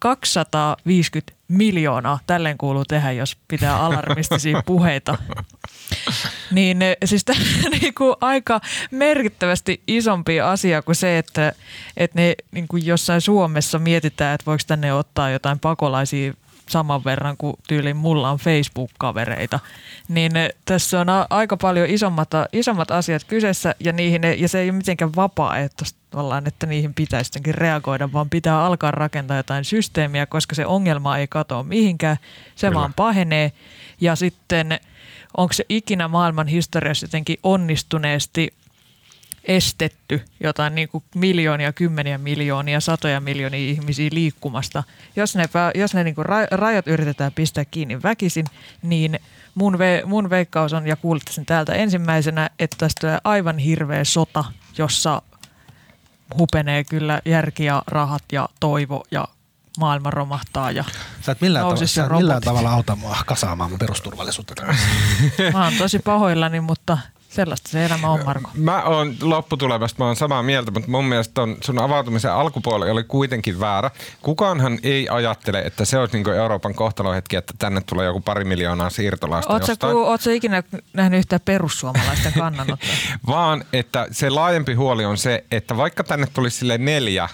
[0.00, 5.18] 250 miljoonaa, tälleen kuuluu tehdä, jos pitää alarmistisia puheita.
[6.50, 7.40] Niin siis tämä
[7.80, 11.52] niin kuin aika merkittävästi isompi asia kuin se, että,
[11.96, 16.32] että ne niin kuin jossain Suomessa mietitään, että voiko tänne ottaa jotain pakolaisia
[16.68, 19.60] saman verran kuin tyyliin mulla on Facebook-kavereita.
[20.08, 20.32] Niin
[20.64, 25.16] tässä on aika paljon isommat, isommat asiat kyseessä ja, niihin, ja se ei ole mitenkään
[25.16, 31.18] vapaaehtoista tavallaan, että niihin pitäisi reagoida, vaan pitää alkaa rakentaa jotain systeemiä, koska se ongelma
[31.18, 32.16] ei katoa mihinkään,
[32.54, 32.80] se Kyllä.
[32.80, 33.52] vaan pahenee.
[34.00, 34.78] Ja sitten
[35.36, 38.54] onko se ikinä maailman historiassa jotenkin onnistuneesti
[39.44, 44.82] estetty jotain niin kuin miljoonia, kymmeniä miljoonia, satoja miljoonia ihmisiä liikkumasta.
[45.16, 48.46] Jos ne, jos ne niin kuin rajat yritetään pistää kiinni väkisin,
[48.82, 49.18] niin
[49.54, 54.04] mun, ve, mun veikkaus on, ja kuulitte sen täältä ensimmäisenä, että tästä tulee aivan hirveä
[54.04, 54.44] sota,
[54.78, 55.22] jossa
[56.38, 59.28] hupenee kyllä järki ja rahat ja toivo ja
[59.78, 60.84] maailma romahtaa ja
[61.20, 64.54] Sä et millään, tavalla, sä millään tavalla auta mua kasaamaan mun perusturvallisuutta.
[65.52, 66.98] Mä oon tosi pahoillani, mutta
[67.34, 68.50] Sellaista se elämä on, Marko.
[68.54, 73.04] Mä oon lopputulevasta, mä oon samaa mieltä, mutta mun mielestä on, sun avautumisen alkupuoli oli
[73.04, 73.90] kuitenkin väärä.
[74.22, 78.90] Kukaanhan ei ajattele, että se olisi niin Euroopan kohtalohetki, että tänne tulee joku pari miljoonaa
[78.90, 79.96] siirtolaista Oletko jostain.
[79.96, 82.94] Oletko ikinä nähnyt yhtään perussuomalaisten kannanottoa?
[83.26, 87.28] Vaan, että se laajempi huoli on se, että vaikka tänne tulisi sille neljä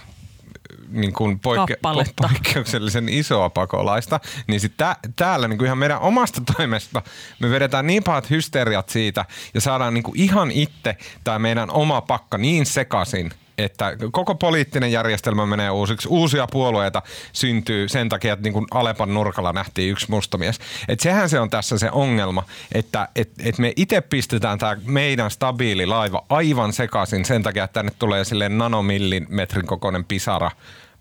[0.90, 6.00] niin kuin poikke- po- poikkeuksellisen isoa pakolaista, niin sit tää, täällä niin kuin ihan meidän
[6.00, 7.02] omasta toimesta
[7.40, 9.24] me vedetään niin pahat hysteriat siitä
[9.54, 14.92] ja saadaan niin kuin ihan itse tämä meidän oma pakka niin sekaisin, että koko poliittinen
[14.92, 16.08] järjestelmä menee uusiksi.
[16.08, 20.58] Uusia puolueita syntyy sen takia, että niin kuin Alepan nurkalla nähtiin yksi mustamies.
[20.88, 25.30] Et sehän se on tässä se ongelma, että et, et me itse pistetään tämä meidän
[25.30, 30.50] stabiili laiva aivan sekaisin sen takia, että tänne tulee silleen nanomillimetrin kokoinen pisara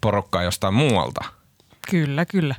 [0.02, 1.26] porukkaa jostain muualta.
[1.90, 2.56] Kyllä, kyllä.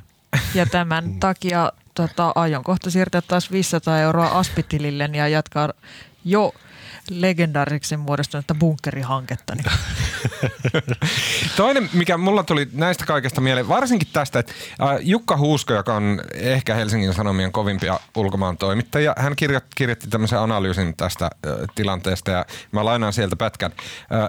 [0.55, 5.69] Ja tämän takia tota, aion kohta siirtää taas 500 euroa Aspitilille ja jatkaa
[6.25, 6.53] jo
[7.11, 9.55] legendaariksi muodostunutta bunkkerihanketta.
[9.55, 9.65] Niin
[11.57, 14.53] Toinen, mikä mulla tuli näistä kaikesta mieleen, varsinkin tästä, että
[14.99, 19.35] Jukka Huusko, joka on ehkä Helsingin Sanomien kovimpia ulkomaan toimittajia, hän
[19.75, 21.29] kirjoitti tämmöisen analyysin tästä
[21.75, 23.71] tilanteesta ja mä lainaan sieltä pätkän.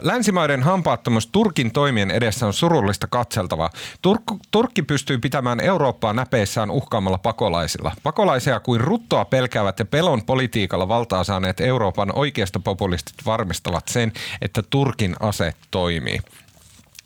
[0.02, 3.70] Länsimaiden hampaattomuus Turkin toimien edessä on surullista katseltavaa.
[4.02, 7.92] Turk- Turkki pystyy pitämään Eurooppaa näpeissään uhkaamalla pakolaisilla.
[8.02, 14.62] Pakolaisia kuin ruttoa pelkäävät ja pelon politiikalla valtaa saaneet Euroopan oikeasta populistit varmistavat sen, että
[14.62, 16.18] Turkin ase toimii.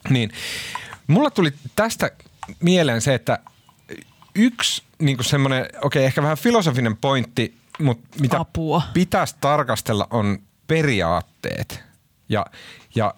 [0.08, 0.30] Niin,
[1.06, 2.10] mulla tuli tästä
[2.60, 3.38] mieleen se, että
[4.34, 8.82] yksi niin semmoinen, okei okay, ehkä vähän filosofinen pointti, mutta mitä Apua.
[8.94, 11.82] pitäisi tarkastella on periaatteet.
[12.28, 12.46] Ja,
[12.94, 13.14] ja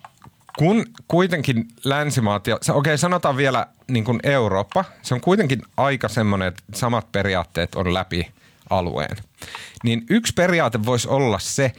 [0.58, 6.08] kun kuitenkin länsimaat, ja okei okay, sanotaan vielä niin kuin Eurooppa, se on kuitenkin aika
[6.08, 8.32] semmoinen, että samat periaatteet on läpi
[8.70, 9.16] alueen.
[9.84, 11.72] Niin yksi periaate voisi olla se,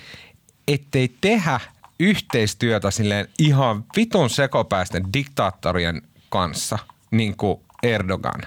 [0.73, 1.59] ettei tehdä
[1.99, 6.79] yhteistyötä silleen ihan vitun sekopäisten diktaattorien kanssa,
[7.11, 8.41] niin kuin Erdogan.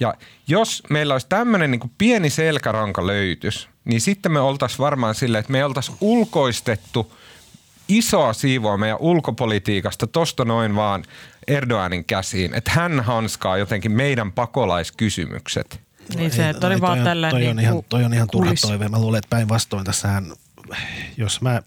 [0.00, 0.14] Ja
[0.48, 5.52] jos meillä olisi tämmöinen niin pieni selkäranka löytys, niin sitten me oltaisiin varmaan silleen, että
[5.52, 7.12] me ei oltaisi ulkoistettu
[7.88, 11.04] isoa siivoa meidän ulkopolitiikasta tosta noin vaan
[11.48, 15.80] Erdoganin käsiin, että hän hanskaa jotenkin meidän pakolaiskysymykset.
[16.16, 18.88] Niin se, että oli vaan tällä toi, on ihan, niin toi on ihan turha toive.
[18.88, 20.32] Mä luulen, että päinvastoin tässähän,
[21.16, 21.62] jos mä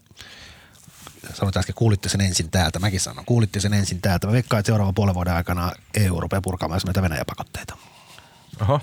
[1.34, 4.26] sanoit äsken, kuulitte sen ensin täältä, mäkin sanon, kuulitte sen ensin täältä.
[4.26, 7.76] Mä veikkaan, että seuraavan puolen vuoden aikana EU rupeaa purkaamaan näitä Venäjä-pakotteita.
[8.60, 8.80] Oho,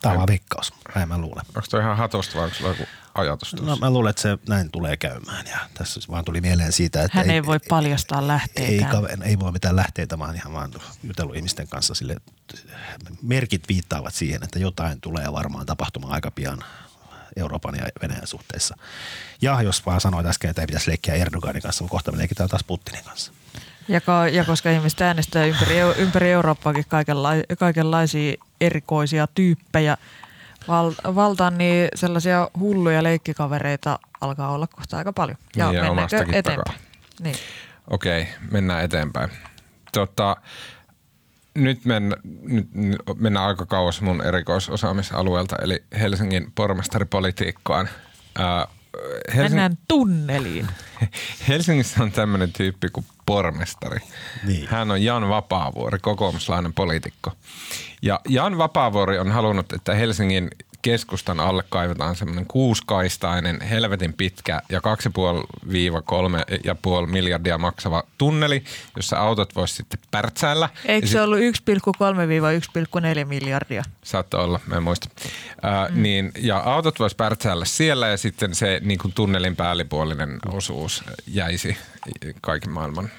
[0.00, 1.44] Tämä on vaan veikkaus, näin mä luulen.
[1.48, 3.84] onko toi ihan hatosta vai onko sulla joku ajatus No tuossa?
[3.86, 7.30] mä luulen, että se näin tulee käymään ja tässä vaan tuli mieleen siitä, että Hän
[7.30, 8.86] ei, voi paljastaa ei, lähteitä.
[8.90, 10.70] kaver- ei voi mitään lähteitä, vaan ihan vaan
[11.02, 12.16] jutellut ihmisten kanssa sille,
[13.22, 16.64] merkit viittaavat siihen, että jotain tulee varmaan tapahtumaan aika pian
[17.36, 18.76] Euroopan ja Venäjän suhteissa.
[19.42, 22.48] Ja jos vaan sanoit äsken, että ei pitäisi leikkiä Erdoganin kanssa, mutta kohta me leikitään
[22.48, 23.32] taas Putinin kanssa.
[23.88, 24.00] Ja,
[24.32, 29.96] ja koska ihmiset äänestää ympäri, ympäri Eurooppaakin kaikenla- kaikenlaisia erikoisia tyyppejä
[30.68, 35.38] val, valtaan, niin sellaisia hulluja leikkikavereita alkaa olla kohta aika paljon.
[35.56, 36.80] Ja Niin, ja mennäänkö omastakin eteenpäin?
[37.20, 37.36] Niin.
[37.90, 39.30] Okei, mennään eteenpäin.
[39.92, 40.36] Tota,
[41.54, 42.16] nyt, men,
[42.74, 47.88] nyt mennään aika kauas mun erikoisosaamisalueelta, eli Helsingin pormestaripolitiikkaan.
[48.38, 48.66] Ää,
[49.30, 50.68] Helsing- Mennään tunneliin.
[51.48, 53.98] Helsingissä on tämmöinen tyyppi kuin pormestari.
[54.46, 54.68] Niin.
[54.68, 57.32] Hän on Jan Vapaavuori, kokoomuslainen poliitikko.
[58.02, 60.50] Ja Jan Vapaavuori on halunnut, että Helsingin
[60.82, 64.86] keskustan alle kaivetaan semmoinen kuuskaistainen, helvetin pitkä ja 2,5-3,5
[67.06, 68.64] miljardia maksava tunneli,
[68.96, 70.68] jossa autot voisi sitten pärtsäällä.
[70.84, 71.44] Eikö se ollut 1,3-1,4
[73.24, 73.82] miljardia?
[74.02, 75.08] Saattoi olla, mä en muista.
[75.62, 76.02] Ää, mm.
[76.02, 81.76] niin, ja autot vois pärtsäällä siellä ja sitten se niin kuin tunnelin päällipuolinen osuus jäisi
[82.40, 83.10] kaiken maailman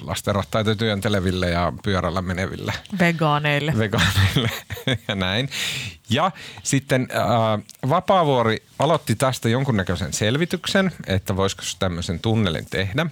[0.00, 3.78] lastenrattaita työnteleville ja pyörällä meneville Vegaaneille.
[3.78, 4.50] vegaaneille
[5.08, 5.48] ja näin.
[6.10, 6.30] Ja
[6.62, 13.06] sitten äh, Vapaavuori aloitti tästä jonkunnäköisen selvityksen, että voisiko se tämmöisen tunnelin tehdä.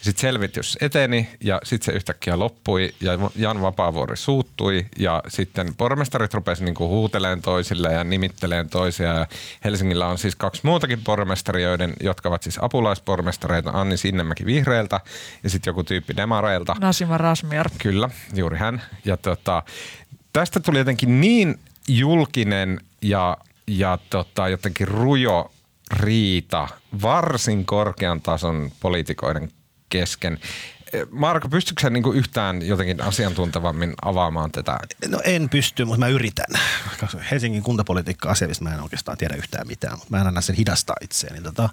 [0.00, 6.34] Sitten selvitys eteni ja sitten se yhtäkkiä loppui ja Jan Vapaavuori suuttui ja sitten pormestarit
[6.34, 9.06] rupesivat niinku huuteleen toisille ja nimitteleen toisia.
[9.06, 9.26] Ja
[9.64, 15.00] Helsingillä on siis kaksi muutakin pormestarioiden, jotka ovat siis apulaispormestareita, Anni Sinnemäki Vihreiltä
[15.42, 16.76] ja sitten joku tyyppi Demareilta.
[16.80, 17.70] Nasima Rasmiar.
[17.78, 18.82] Kyllä, juuri hän.
[19.04, 19.62] Ja tota,
[20.32, 25.52] tästä tuli jotenkin niin julkinen ja, ja tota, jotenkin rujo
[25.92, 26.68] riita
[27.02, 29.50] varsin korkean tason poliitikoiden
[29.88, 30.38] kesken.
[31.10, 34.78] Marko, pystytkö sä niinku yhtään jotenkin asiantuntevammin avaamaan tätä?
[35.08, 36.46] No en pysty, mutta mä yritän.
[37.30, 41.42] Helsingin kuntapolitiikka-asioista mä en oikeastaan tiedä yhtään mitään, mutta mä en anna sen hidastaa itseäni.
[41.42, 41.68] Tota,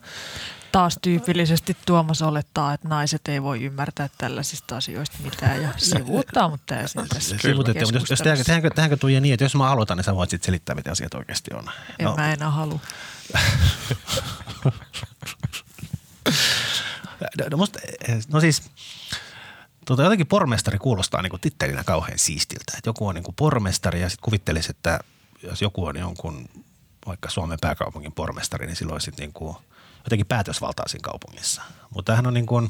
[0.76, 6.62] Taas tyypillisesti Tuomas olettaa, että naiset ei voi ymmärtää tällaisista asioista mitään ja sivuuttaa mut
[6.66, 9.98] täysin tässä Sivutettiin, mutta jos, jos tehdäänkö, tehdäänkö, tehdäänkö Tuija niin, että jos mä aloitan,
[9.98, 11.70] niin sä voit sitten selittää, mitä asiat oikeasti on.
[12.00, 12.80] En mä enää halua.
[14.64, 14.72] No,
[17.52, 17.80] no, musta,
[18.28, 18.64] no siis,
[19.86, 22.74] tota, jotenkin pormestari kuulostaa niin tittelinä kauhean siistiltä.
[22.78, 25.00] Että joku on niin kuin pormestari ja sitten kuvittelisi, että
[25.44, 26.50] jos joku on jonkun
[27.08, 29.58] vaikka Suomen pääkaupungin pormestari, niin silloin sitten niin kuin
[30.06, 31.62] jotenkin päätösvaltaa siinä kaupungissa.
[31.90, 32.70] Mutta tämähän on niin kuin,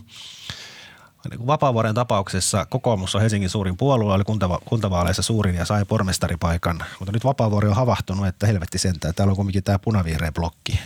[1.30, 5.86] niin kuin Vapaavuoren tapauksessa kokoomus on Helsingin suurin puolue, oli kuntava- kuntavaaleissa suurin ja sai
[5.86, 6.84] pormestaripaikan.
[7.00, 10.80] Mutta nyt Vapaavuori on havahtunut, että helvetti sentään, täällä on kuitenkin tämä punavihreä blokki,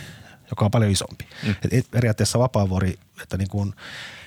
[0.50, 1.28] joka on paljon isompi.
[1.42, 1.50] Mm.
[1.50, 3.74] Et, et, periaatteessa Vapaavuori, että niin kuin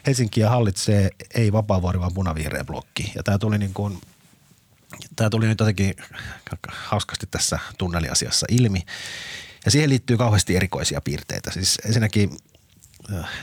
[0.08, 3.12] Helsinkiä hallitsee ei Vapaavuori, vaan punavihreä blokki.
[3.16, 4.02] Ja tämä tuli niin kuin,
[5.16, 5.94] tämä tuli nyt jotenkin
[6.68, 8.82] hauskasti tässä tunneliasiassa ilmi.
[9.66, 11.52] Ja siihen liittyy kauheasti erikoisia piirteitä.
[11.52, 12.38] Siis ensinnäkin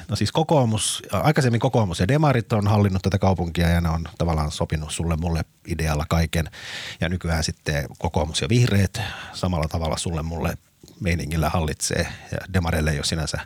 [0.09, 4.51] No siis kokoomus, aikaisemmin kokoomus ja demarit on hallinnut tätä kaupunkia ja ne on tavallaan
[4.51, 6.51] sopinut sulle mulle idealla kaiken.
[7.01, 9.01] Ja nykyään sitten kokoomus ja vihreät
[9.33, 10.59] samalla tavalla sulle mulle
[11.01, 13.39] meiningillä hallitsee ja demareille ei ole sinänsä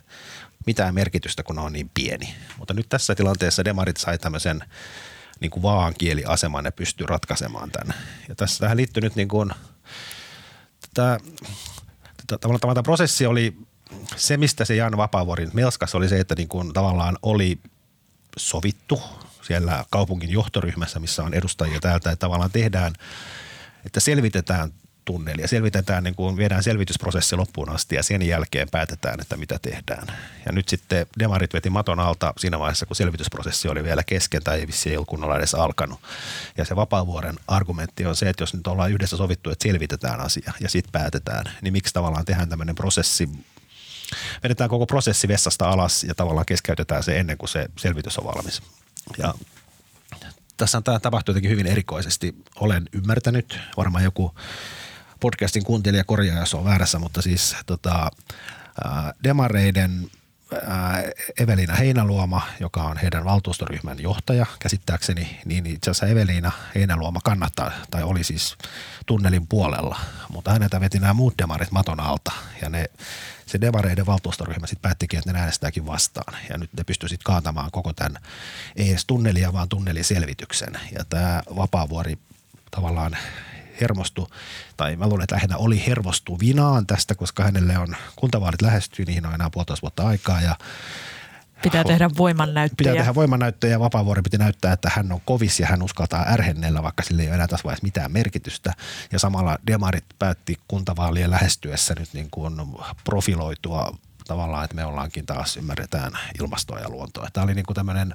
[0.66, 2.34] mitään merkitystä, kun ne on niin pieni.
[2.58, 4.64] Mutta nyt tässä tilanteessa demarit sai tämmöisen
[5.40, 7.96] niin kuin vaankieliaseman ja pystyy ratkaisemaan tämän.
[8.28, 9.50] Ja tässä tähän liittyy nyt niin kuin,
[10.94, 11.18] tämä,
[12.26, 13.56] tavallaan tämä prosessi oli
[14.16, 17.58] se, mistä se Jan Vapaavuorin melskas oli se, että niin kuin tavallaan oli
[18.37, 19.02] sovittu
[19.42, 22.92] siellä kaupungin johtoryhmässä, missä on edustajia täältä, että tavallaan tehdään,
[23.87, 24.72] että selvitetään
[25.05, 29.59] tunneli ja selvitetään, niin kuin viedään selvitysprosessi loppuun asti ja sen jälkeen päätetään, että mitä
[29.62, 30.07] tehdään.
[30.47, 34.61] Ja nyt sitten demarit veti maton alta siinä vaiheessa, kun selvitysprosessi oli vielä kesken tai
[34.61, 36.01] ei vissi ei ollut kunnolla edes alkanut.
[36.57, 40.53] Ja se Vapaavuoren argumentti on se, että jos nyt ollaan yhdessä sovittu, että selvitetään asia
[40.61, 43.29] ja sitten päätetään, niin miksi tavallaan tehdään tämmöinen prosessi
[44.43, 48.62] vedetään koko prosessi vessasta alas ja tavallaan keskeytetään se ennen kuin se selvitys on valmis.
[49.19, 49.35] Ja
[50.57, 52.35] tässä on tämä tapahtuu jotenkin hyvin erikoisesti.
[52.57, 54.35] Olen ymmärtänyt, varmaan joku
[55.20, 58.11] podcastin kuuntelija korjaa, jos on väärässä, mutta siis tota,
[59.24, 60.11] demareiden
[61.38, 68.03] Evelina Heinaluoma, joka on heidän valtuustoryhmän johtaja käsittääkseni, niin itse asiassa Evelina Heinaluoma kannattaa tai
[68.03, 68.57] oli siis
[69.07, 72.85] tunnelin puolella, mutta häneltä veti nämä muut demarit maton alta ja ne
[73.46, 76.35] se demareiden valtuustoryhmä sitten päättikin, että ne äänestääkin vastaan.
[76.50, 78.22] Ja nyt ne pystyivät sitten kaatamaan koko tämän,
[78.77, 80.79] ei edes tunnelia, vaan tunneliselvityksen.
[80.98, 82.18] Ja tämä Vapaavuori
[82.70, 83.16] tavallaan
[83.80, 84.28] hermostu,
[84.76, 85.84] tai mä luulen, että lähinnä oli
[86.40, 90.56] vinaan tästä, koska hänelle on kuntavaalit lähestyy, niihin on enää puolitoista vuotta aikaa ja
[91.64, 92.76] Pitää tehdä voimannäyttöjä.
[92.76, 96.82] Pitää tehdä voimannäyttöjä ja Vapaavuori piti näyttää, että hän on kovis ja hän uskaltaa ärhennellä,
[96.82, 98.72] vaikka sille ei ole enää tässä vaiheessa mitään merkitystä.
[99.12, 102.54] Ja samalla demarit päätti kuntavaalien lähestyessä nyt niin kuin
[103.04, 107.28] profiloitua tavallaan, että me ollaankin taas ymmärretään ilmastoa ja luontoa.
[107.32, 108.14] Tämä oli niin kuin tämmöinen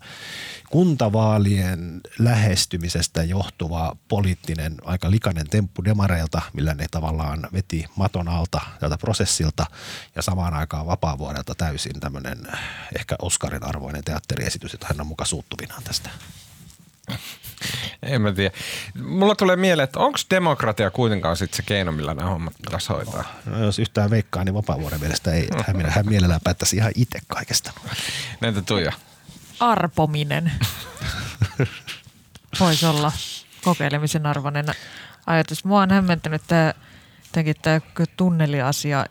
[0.69, 8.97] kuntavaalien lähestymisestä johtuva poliittinen aika likainen temppu demareilta, millä ne tavallaan veti maton alta tältä
[8.97, 9.65] prosessilta
[10.15, 12.47] ja samaan aikaan vapaavuodelta täysin tämmöinen
[12.97, 16.09] ehkä Oscarin arvoinen teatteriesitys, että hän on muka suuttuvinaan tästä.
[18.03, 18.55] En mä tiedä.
[19.03, 23.23] Mulla tulee mieleen, että onko demokratia kuitenkaan sit se keino, millä nämä hommat pitäisi hoitaa?
[23.45, 25.47] No, jos yhtään veikkaa, niin vapaavuoden mielestä ei.
[25.67, 27.71] Hän, hän mielellään päättäisi ihan itse kaikesta.
[28.41, 28.91] Näitä Tuija.
[29.59, 30.51] Arpominen.
[32.59, 33.11] Voisi olla
[33.63, 34.65] kokeilemisen arvoinen
[35.25, 35.65] ajatus.
[35.65, 36.73] Mua on hämmentänyt tämä,
[37.61, 37.79] tämä
[38.17, 39.05] tunneliasia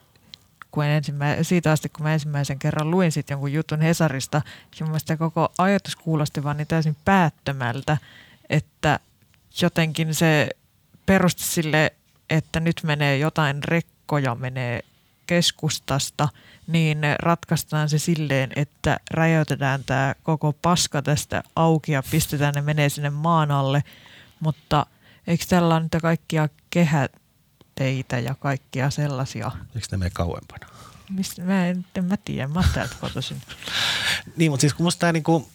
[0.70, 4.42] kun ensimmä, siitä asti, kun mä ensimmäisen kerran luin sitten jonkun jutun Hesarista,
[4.80, 7.96] ja mun mielestä koko ajatus kuulosti vaan niin täysin päättömältä,
[8.50, 9.00] että
[9.62, 10.48] jotenkin se
[11.06, 11.92] perusti sille,
[12.30, 14.84] että nyt menee jotain rekkoja, menee
[15.26, 16.28] keskustasta,
[16.66, 22.88] niin ratkaistaan se silleen, että räjäytetään tämä koko paska tästä auki ja pistetään ne menee
[22.88, 23.84] sinne maan alle,
[24.40, 24.86] mutta
[25.26, 27.12] eikö tällä ole nyt kaikkia kehät,
[27.78, 29.50] teitä ja kaikkia sellaisia.
[29.74, 30.66] Eikö ne mene kauempana?
[31.10, 33.42] Mistä, mä en, en mä tiedä, mä täältä kotoisin.
[34.36, 35.48] niin, mutta siis kun musta tämä niinku...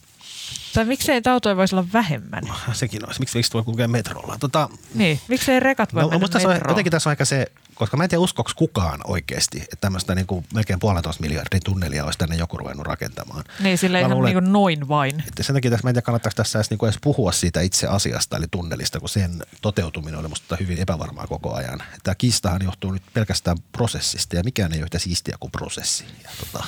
[0.73, 2.43] Tai miksei autoja voisi olla vähemmän?
[2.73, 3.19] Sekin olisi.
[3.19, 4.37] Miksi, miksi voi kulkea metrolla?
[4.39, 6.69] Tota, niin, miksei rekat voi no, mennä metroon?
[6.69, 10.27] Jotenkin tässä on aika se koska mä en tiedä uskoks kukaan oikeasti, että tämmöistä niin
[10.27, 13.43] kuin melkein puolentoista miljardin tunnelia olisi tänne joku ruvennut rakentamaan.
[13.59, 15.23] Niin, sillä ihan luulen, niin kuin noin vain.
[15.27, 17.61] Että sen takia tässä mä en tiedä kannattaako tässä edes, niin kuin edes puhua siitä
[17.61, 21.83] itse asiasta, eli tunnelista, kun sen toteutuminen oli musta hyvin epävarmaa koko ajan.
[22.03, 26.05] Tämä kiistahan johtuu nyt pelkästään prosessista ja mikään ei ole yhtä siistiä kuin prosessi.
[26.23, 26.65] Ja tota,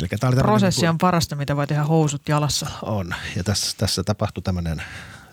[0.00, 2.66] Eli tämä oli Prosessi niin kuin, on parasta, mitä voi tehdä housut jalassa.
[2.82, 4.82] On, ja tässä, tässä tapahtui tämmöinen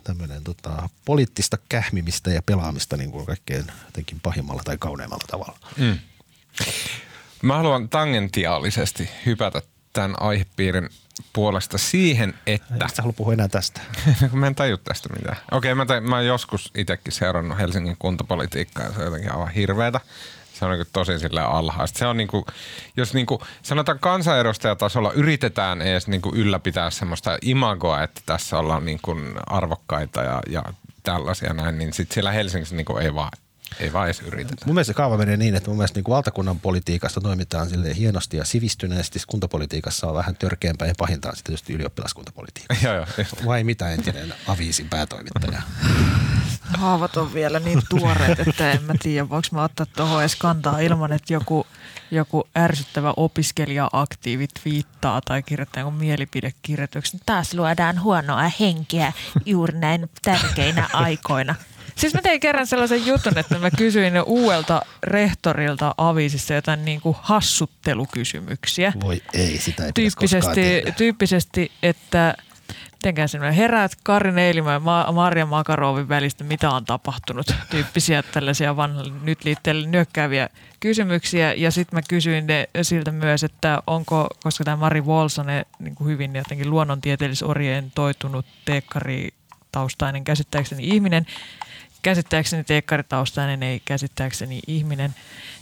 [0.04, 5.60] tämmöinen tota, poliittista kähmimistä ja pelaamista niin kuin kaikkein jotenkin pahimmalla tai kauneimmalla tavalla.
[5.78, 6.00] Mm.
[7.42, 9.62] Mä haluan tangentiaalisesti hypätä
[9.94, 10.90] tämän aihepiirin
[11.34, 12.88] puolesta siihen, että...
[12.88, 13.82] Sä haluat puhua enää tästä?
[14.32, 15.38] mä en taju tästä mitään.
[15.52, 19.52] Okei, okay, mä, mä oon joskus itsekin seurannut Helsingin kuntapolitiikkaa ja se on jotenkin aivan
[19.52, 20.00] hirveätä.
[20.64, 22.00] Se on niin tosi sille alhaista.
[22.00, 22.46] Se on niin kuin,
[22.98, 28.86] jos niin kuin, sanotaan kansanedustajatasolla yritetään edes niin kuin ylläpitää semmoista imagoa, että tässä ollaan
[28.86, 30.64] niin kuin arvokkaita ja, ja
[31.04, 33.32] tällaisia näin, niin sitten siellä Helsingissä niin kuin ei vaan
[33.80, 34.66] ei vaan edes yritetä.
[34.66, 37.96] Mun mielestä se kaava menee niin, että mun mielestä niin kuin valtakunnan politiikasta toimitaan sille
[37.96, 39.20] hienosti ja sivistyneesti.
[39.28, 42.76] Kuntapolitiikassa on vähän törkeämpää ja pahinta on sitten tietysti ylioppilaskuntapolitiikka.
[42.84, 43.06] joo, joo.
[43.46, 45.62] Vai mitä entinen aviisin päätoimittaja?
[46.64, 50.80] Haavat on vielä niin tuoreet, että en mä tiedä, voiko mä ottaa tuohon edes kantaa
[50.80, 51.68] ilman, että joku,
[52.12, 57.20] joku ärsyttävä opiskelija-aktiivi viittaa tai kirjoittaa jonkun mielipidekirjoituksen.
[57.26, 59.14] Taas luodaan huonoa henkeä
[59.46, 61.56] juuri näin tärkeinä aikoina.
[61.96, 67.18] Siis mä tein kerran sellaisen jutun, että mä kysyin uudelta rehtorilta aviisissa jotain niin kuin
[67.22, 68.94] hassuttelukysymyksiä.
[69.02, 72.36] Voi ei, sitä ei Tyyppisesti, tyyppisesti, että
[73.04, 78.76] mitenkään semmoinen heräät Karin Eilimä ja Ma- Marja Makarovin välistä, mitä on tapahtunut, tyyppisiä tällaisia
[78.76, 81.54] vanhalle nyt liitteelle nyökkääviä kysymyksiä.
[81.54, 86.08] Ja sitten mä kysyin ne siltä myös, että onko, koska tämä Mari Wolsonen niin kuin
[86.08, 89.30] hyvin jotenkin luonnontieteellisorientoitunut teekkari
[89.72, 91.26] taustainen käsittääkseni ihminen,
[92.04, 95.16] käsittääkseni teekkaritaustainen, ei käsittääkseni ihminen,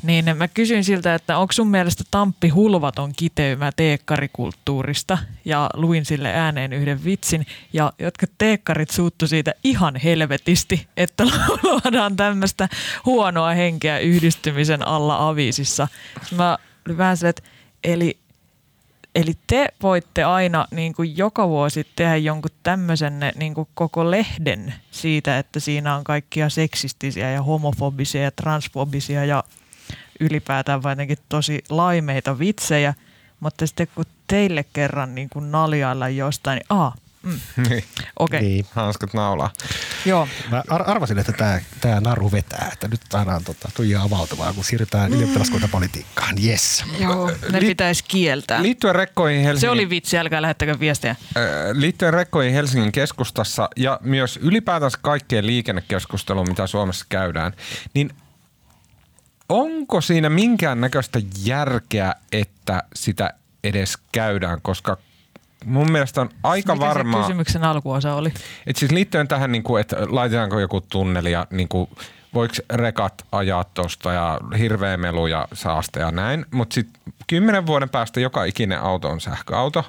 [0.03, 6.33] niin mä kysyin siltä, että onko sun mielestä Tamppi hulvaton kiteymä teekkarikulttuurista ja luin sille
[6.33, 11.23] ääneen yhden vitsin ja jotka teekkarit suuttu siitä ihan helvetisti, että
[11.63, 12.69] luodaan tämmöistä
[13.05, 15.87] huonoa henkeä yhdistymisen alla aviisissa.
[16.35, 17.43] Mä olin vähän että
[17.83, 18.20] eli
[19.15, 24.73] Eli te voitte aina niin kuin joka vuosi tehdä jonkun tämmöisen niin kuin koko lehden
[24.91, 29.43] siitä, että siinä on kaikkia seksistisiä ja homofobisia ja transfobisia ja
[30.19, 30.97] ylipäätään vain
[31.29, 32.93] tosi laimeita vitsejä.
[33.39, 36.91] Mutta sitten kun teille kerran niin kuin naljailla jostain, niin
[37.23, 37.83] mm, Niin, okei,
[38.19, 38.41] okay.
[38.41, 38.65] Niin.
[38.71, 39.53] hanskat naulaa.
[40.05, 40.27] joo.
[40.51, 44.63] Mä ar- arvasin, että tämä tää naru vetää, että nyt saadaan tota, Tuija avautumaan, kun
[44.63, 46.35] siirrytään ylioppilaskuntapolitiikkaan.
[46.45, 46.83] Yes.
[46.99, 48.61] Joo, ne Li- pitäisi kieltää.
[48.61, 49.61] Liittyen rekkoihin Helsingin...
[49.61, 51.15] Se oli vitsi, älkää lähettäkö viestejä.
[51.73, 57.53] Liittyen rekkoihin Helsingin keskustassa ja myös ylipäätänsä kaikkeen liikennekeskusteluun, mitä Suomessa käydään,
[57.93, 58.11] niin
[59.49, 64.97] onko siinä minkään näköistä järkeä, että sitä edes käydään, koska
[65.65, 68.33] mun mielestä on aika Mikä varmaa, se kysymyksen alkuosa oli?
[68.67, 71.89] että siis liittyen tähän, niin kuin, että laitetaanko joku tunneli ja niin kuin,
[72.33, 77.89] voiko rekat ajaa tuosta ja hirveä melu ja saaste ja näin, mutta sitten kymmenen vuoden
[77.89, 79.85] päästä joka ikinen auto on sähköauto.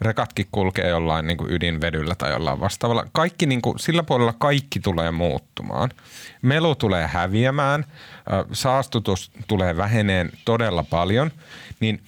[0.00, 3.06] Rekatkin kulkee jollain niin kuin ydinvedyllä tai jollain vastaavalla.
[3.12, 5.90] Kaikki, niin kuin, sillä puolella kaikki tulee muuttumaan.
[6.42, 7.84] Melu tulee häviämään,
[8.52, 11.30] saastutus tulee väheneen todella paljon.
[11.80, 12.02] Niin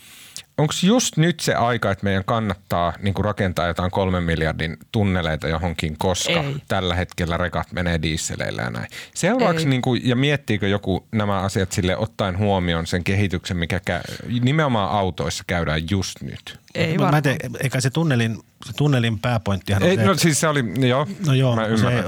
[0.59, 5.99] onko just nyt se aika, että meidän kannattaa niin rakentaa jotain kolmen miljardin tunneleita johonkin,
[5.99, 6.57] koska Ei.
[6.69, 8.89] tällä hetkellä rekat menee diisseleillä ja näin.
[9.15, 14.41] Seuraavaksi niin kuin, ja miettiikö joku nämä asiat sille ottaen huomioon sen kehityksen, mikä kä-
[14.41, 16.59] nimenomaan autoissa käydään just nyt?
[16.77, 20.41] Ei mä, mä tiedä, eikä se tunnelin, se tunnelin pääpointtihan on Ei, se, no siis
[20.41, 22.05] se oli, joo, No joo, mä se,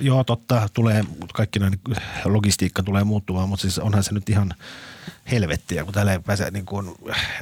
[0.00, 1.04] joo, totta, tulee,
[1.34, 1.80] kaikki näin
[2.24, 4.54] logistiikka tulee muuttumaan, mutta siis onhan se nyt ihan
[5.30, 6.94] helvettiä, kun täällä ei pääse niin kuin,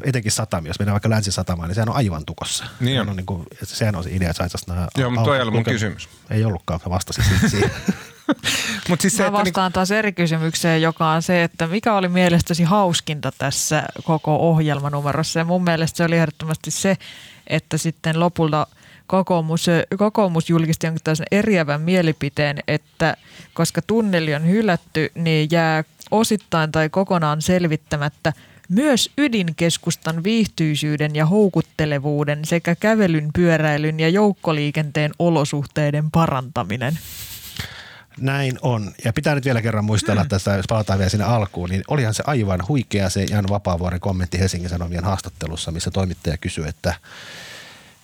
[0.03, 2.64] etenkin satamia, jos mennään vaikka länsisatamaan, niin sehän on aivan tukossa.
[2.81, 3.11] Niin sehän on.
[3.11, 4.49] on, niin kuin, sehän on se idea, että
[4.97, 6.09] Joo, mutta toi ei ollut mun kysymys.
[6.31, 7.70] Ei ollutkaan, mä vastasin siitä siihen.
[8.89, 12.09] Mut siis se, Mä niinku, vastaan taas eri kysymykseen, joka on se, että mikä oli
[12.09, 15.39] mielestäsi hauskinta tässä koko ohjelmanumerossa.
[15.39, 16.97] Ja mun mielestä se oli ehdottomasti se,
[17.47, 18.66] että sitten lopulta
[19.07, 19.66] kokoomus,
[19.99, 23.16] kokoomus julkisti jonkin tällaisen eriävän mielipiteen, että
[23.55, 28.33] koska tunneli on hylätty, niin jää osittain tai kokonaan selvittämättä
[28.68, 36.99] myös ydinkeskustan viihtyisyyden ja houkuttelevuuden sekä kävelyn, pyöräilyn ja joukkoliikenteen olosuhteiden parantaminen.
[38.21, 38.93] Näin on.
[39.05, 40.29] Ja pitää nyt vielä kerran muistella Mm.
[40.29, 44.39] tästä, jos palataan vielä sinne alkuun, niin olihan se aivan huikea se Jan Vapaavuoren kommentti
[44.39, 46.95] Helsingin Sanomien haastattelussa, missä toimittaja kysyi, että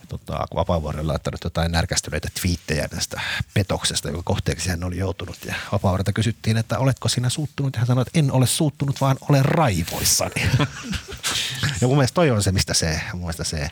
[0.09, 3.21] tota, kun Vapaavuori on laittanut jotain närkästyneitä twiittejä tästä
[3.53, 5.37] petoksesta, jonka kohteeksi hän oli joutunut.
[5.45, 7.73] Ja Vapaavuorelta kysyttiin, että oletko sinä suuttunut?
[7.73, 10.49] Ja hän sanoi, että en ole suuttunut, vaan olen raivoissani.
[11.81, 13.69] ja mun mielestä toi on se, mistä se, mun mielestä se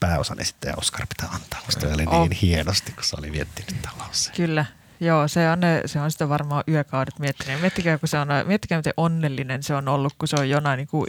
[0.00, 1.60] pääosan esittäjä Oskar pitää antaa.
[1.66, 2.20] Musta oli Oh.
[2.28, 4.36] niin hienosti, kun se oli miettinyt tämän lauseen.
[4.36, 4.64] Kyllä.
[5.00, 7.60] Joo, se on, se on sitä varmaan yökaudet miettinyt.
[7.60, 11.06] Miettikää, kun se on, miettikää, miten onnellinen se on ollut, kun se on jonain niin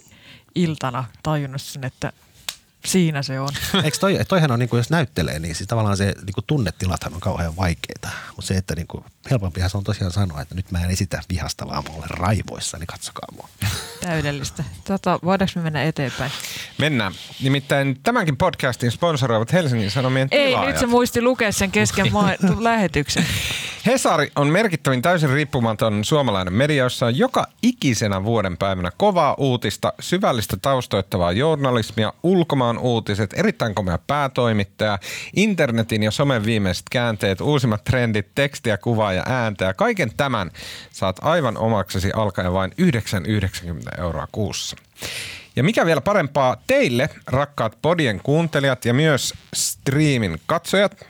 [0.56, 2.14] iltana tajunnut sen, että
[2.86, 3.50] siinä se on.
[3.84, 7.14] Eikö toi, toihan on, niin kuin, jos näyttelee, niin siis tavallaan se niin kuin tunnetilathan
[7.14, 8.10] on kauhean vaikeita.
[8.36, 11.22] Mutta se, että niin kuin, helpompihan se on tosiaan sanoa, että nyt mä en esitä
[11.30, 13.50] vihasta, vaan mä olen raivoissa, niin katsokaa mua.
[14.02, 14.64] Täydellistä.
[14.84, 16.32] Tota, voidaanko me mennä eteenpäin?
[16.78, 17.14] mennään.
[17.44, 20.68] Nimittäin tämänkin podcastin sponsoroivat Helsingin Sanomien Ei, tilaajat.
[20.68, 22.12] nyt se muisti lukea sen kesken
[22.60, 23.26] lähetyksen.
[23.86, 29.94] Hesari on merkittävin täysin riippumaton suomalainen media, jossa on joka ikisenä vuoden päivänä kovaa uutista,
[30.00, 35.00] syvällistä taustoittavaa journalismia, ulkomaan uutiset, erittäin komea päätoimittaja,
[35.36, 39.66] internetin ja somen viimeiset käänteet, uusimmat trendit, tekstiä, kuvaa ja ääntä.
[39.66, 40.52] Ja kaiken tämän
[40.92, 44.76] saat aivan omaksesi alkaen vain 9,90 euroa kuussa.
[45.56, 51.06] Ja mikä vielä parempaa teille, rakkaat podien kuuntelijat ja myös streamin katsojat,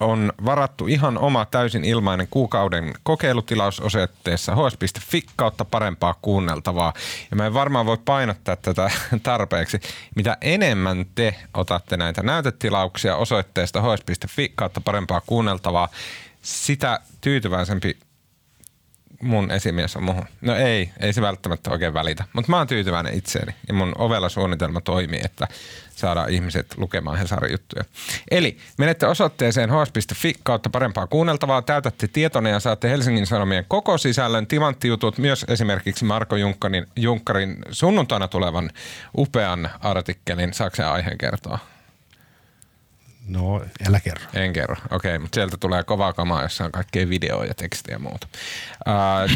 [0.00, 6.92] on varattu ihan oma täysin ilmainen kuukauden kokeilutilaus osoitteessa hs.fi kautta parempaa kuunneltavaa.
[7.30, 8.90] Ja mä en varmaan voi painottaa tätä
[9.22, 9.80] tarpeeksi.
[10.14, 15.88] Mitä enemmän te otatte näitä näytetilauksia osoitteesta hs.fi kautta parempaa kuunneltavaa,
[16.42, 17.96] sitä tyytyväisempi
[19.22, 20.24] mun esimies on muhun.
[20.40, 24.28] No ei, ei se välttämättä oikein välitä, mutta mä oon tyytyväinen itseeni ja mun ovella
[24.28, 25.48] suunnitelma toimii, että
[25.96, 27.84] saadaan ihmiset lukemaan Hesarin juttuja.
[28.30, 34.46] Eli menette osoitteeseen hs.fi kautta parempaa kuunneltavaa, täytätte tietonne ja saatte Helsingin Sanomien koko sisällön,
[34.46, 38.70] timanttijutut, myös esimerkiksi Marko Junkkarin, Junkkarin sunnuntaina tulevan
[39.18, 40.54] upean artikkelin.
[40.54, 41.58] Saako aiheen kertoa?
[43.28, 44.24] No, älä kerro.
[44.34, 47.94] En kerro, okei, okay, mutta sieltä tulee kovaa kamaa, jossa on kaikkea videoa ja tekstiä
[47.94, 48.26] ja muuta.
[48.86, 49.30] Uh,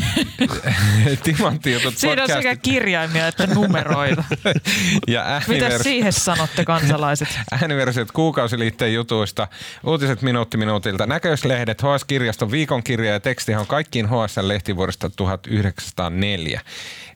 [1.24, 4.24] Timantti jutut Siinä on sekä kirjaimia että numeroita.
[5.08, 5.48] ja äänivers...
[5.48, 7.28] Mitä siihen sanotte kansalaiset?
[7.60, 9.48] Ääniversiot kuukausiliitteen jutuista,
[9.84, 16.60] uutiset minuutti minuutilta, näköislehdet, HS-kirjaston viikonkirja ja teksti on kaikkiin HSN-lehti vuodesta 1904.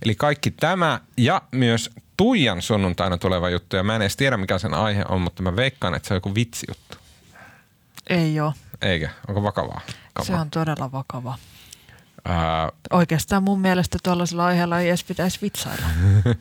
[0.04, 4.58] Eli kaikki tämä ja myös Tuijan sunnuntaina tuleva juttu ja mä en edes tiedä mikä
[4.58, 6.96] sen aihe on, mutta mä veikkaan, että se on joku vitsijuttu.
[8.06, 8.52] Ei ole.
[8.82, 9.10] Eikä?
[9.28, 9.80] Onko vakavaa?
[10.12, 10.26] Kama?
[10.26, 11.38] Se on todella vakava.
[12.24, 12.72] Ää...
[12.90, 15.86] Oikeastaan mun mielestä tuollaisella aiheella ei edes pitäisi vitsailla.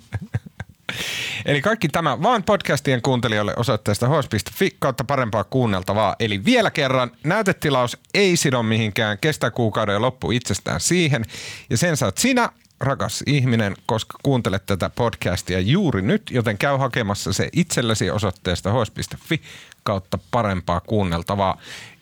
[1.46, 6.16] Eli kaikki tämä vaan podcastien kuuntelijoille osoitteesta hos.fi kautta parempaa kuunneltavaa.
[6.20, 11.26] Eli vielä kerran, näytetilaus ei sido mihinkään, kestää kuukauden ja loppu itsestään siihen.
[11.70, 12.50] Ja sen saat sinä
[12.82, 19.42] rakas ihminen, koska kuuntelet tätä podcastia juuri nyt, joten käy hakemassa se itsellesi osoitteesta hos.fi
[19.84, 21.58] kautta parempaa kuunneltavaa.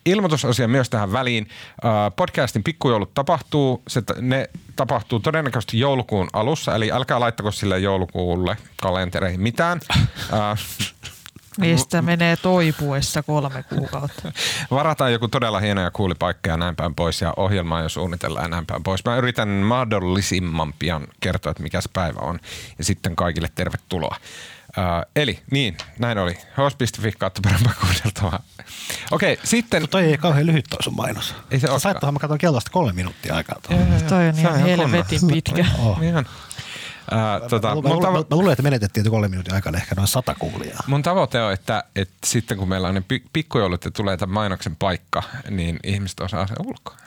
[0.06, 1.50] Ilmoitusasia myös tähän väliin.
[2.16, 3.82] Podcastin pikkujoulut tapahtuu.
[3.88, 9.80] Se, ne tapahtuu todennäköisesti joulukuun alussa, eli älkää laittako sille joulukuulle kalentereihin mitään.
[11.60, 14.32] Mistä menee toipuessa kolme kuukautta.
[14.72, 18.50] Varataan joku todella hieno ja kuulipaikka ja näin päin pois ja ohjelmaa jo suunnitellaan ja
[18.50, 19.06] näin päin pois.
[19.06, 22.40] Mä yritän mahdollisimman pian kertoa, että mikä se päivä on
[22.78, 24.16] ja sitten kaikille tervetuloa.
[24.70, 26.38] Uh, eli niin, näin oli.
[26.58, 28.44] Host.fi kautta parempaa kuunneltavaa.
[29.12, 29.90] Okei, okay, sitten...
[29.90, 31.36] Toi ei kauhean lyhyt toi sun mainos.
[31.52, 33.60] Ei se Saittohan mä katson kellosta kolme minuuttia aikaa.
[33.68, 33.88] Tuohon.
[34.10, 35.66] Toi on ihan helvetin pitkä.
[35.80, 36.04] Oh.
[36.04, 36.26] Ihan
[37.12, 40.08] Ää, tota, mä, mä, tavo- mä, mä, luulen, että menetettiin kolme minuutin aikana ehkä noin
[40.08, 40.84] sata kuulijaa.
[40.88, 43.04] Mun tavoite on, että, että sitten kun meillä on ne
[43.34, 46.98] pikkujoulut ja tulee tämän mainoksen paikka, niin ihmiset osaa sen ulkoa.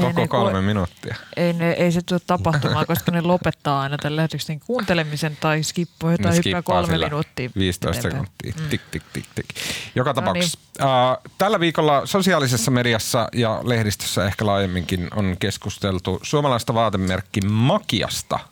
[0.00, 0.64] Koko ei kolme ku...
[0.64, 1.16] minuuttia.
[1.36, 6.18] Ei, ne, ei se tule tapahtumaan, koska ne lopettaa aina tämän lähetyksen kuuntelemisen tai skippoi
[6.18, 7.50] tai hyppää kolme minuuttia.
[7.56, 8.52] 15 sekuntia.
[8.60, 8.68] Mm.
[8.68, 9.46] Tik, tik, tik, tik.
[9.94, 10.58] Joka no tapauksessa.
[10.78, 10.88] Niin.
[10.88, 18.38] Uh, tällä viikolla sosiaalisessa mediassa ja lehdistössä ehkä laajemminkin on keskusteltu suomalaista vaatemerkki Makiasta–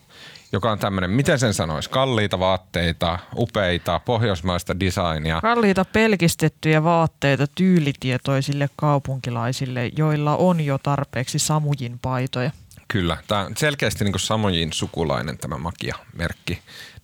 [0.57, 5.41] joka on tämmöinen, miten sen sanoisi, kalliita vaatteita, upeita, pohjoismaista designia.
[5.41, 12.51] Kalliita pelkistettyjä vaatteita tyylitietoisille kaupunkilaisille, joilla on jo tarpeeksi Samujin paitoja.
[12.89, 16.59] Kyllä, tämä on selkeästi niin Samujin sukulainen tämä makia-merkki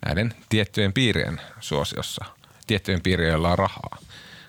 [0.07, 2.25] näiden tiettyjen piirien suosiossa.
[2.67, 3.99] Tiettyjen piirien, joilla on rahaa.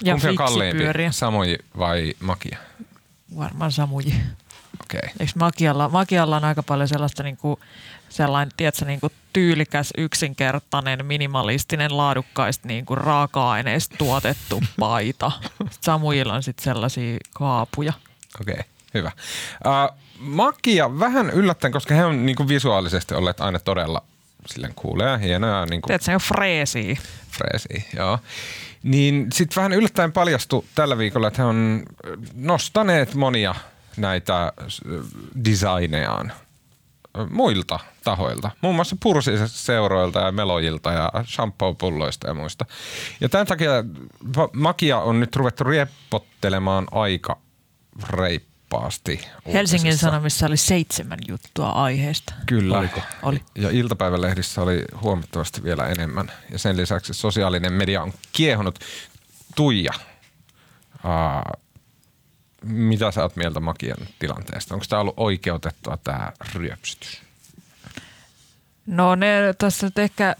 [0.03, 2.57] Ja Kumpi on kalliimpi, Samoji vai makia?
[3.37, 4.13] Varmaan Samuji.
[4.81, 4.99] Okei.
[4.99, 5.09] Okay.
[5.19, 7.59] Eikö makialla, makialla on aika paljon sellaista niin kuin
[8.13, 15.31] sellainen, tiedätkö, niin kuin tyylikäs, yksinkertainen, minimalistinen, laadukkaista niin kuin raaka-aineista tuotettu paita.
[15.81, 17.93] Samuilla on sitten sellaisia kaapuja.
[18.41, 19.11] Okei, okay, hyvä.
[19.65, 24.03] Uh, Makia vähän yllättäen, koska he on niin kuin visuaalisesti olleet aina todella
[24.45, 25.65] silleen kuulee ja hienoja.
[25.65, 26.97] Niin kuin, Tiedätkö, se on freesiä.
[27.31, 28.19] Freesiä, joo.
[28.83, 31.83] Niin sitten vähän yllättäen paljastui tällä viikolla, että he on
[32.35, 33.55] nostaneet monia
[33.97, 34.53] näitä
[35.45, 36.31] designejaan
[37.29, 42.65] muilta tahoilta, muun muassa pursiseuroilta ja melojilta ja shampoo-pulloista ja muista.
[43.21, 43.71] Ja tämän takia
[44.53, 47.37] Makia on nyt ruvettu riepottelemaan aika
[48.09, 49.27] reippaasti.
[49.53, 50.07] Helsingin uutisissa.
[50.07, 52.33] Sanomissa oli seitsemän juttua aiheesta.
[52.45, 52.79] Kyllä.
[52.79, 53.01] Oliko?
[53.23, 53.41] Oli.
[53.55, 56.31] Ja iltapäivälehdissä oli huomattavasti vielä enemmän.
[56.51, 58.79] Ja sen lisäksi sosiaalinen media on kiehunut.
[59.55, 59.93] Tuija,
[60.93, 61.62] uh,
[62.63, 64.73] mitä sä oot mieltä Makian tilanteesta?
[64.73, 67.21] Onko tämä ollut oikeutettua tämä ryöpsytys?
[68.85, 70.35] No ne tässä nyt ehkä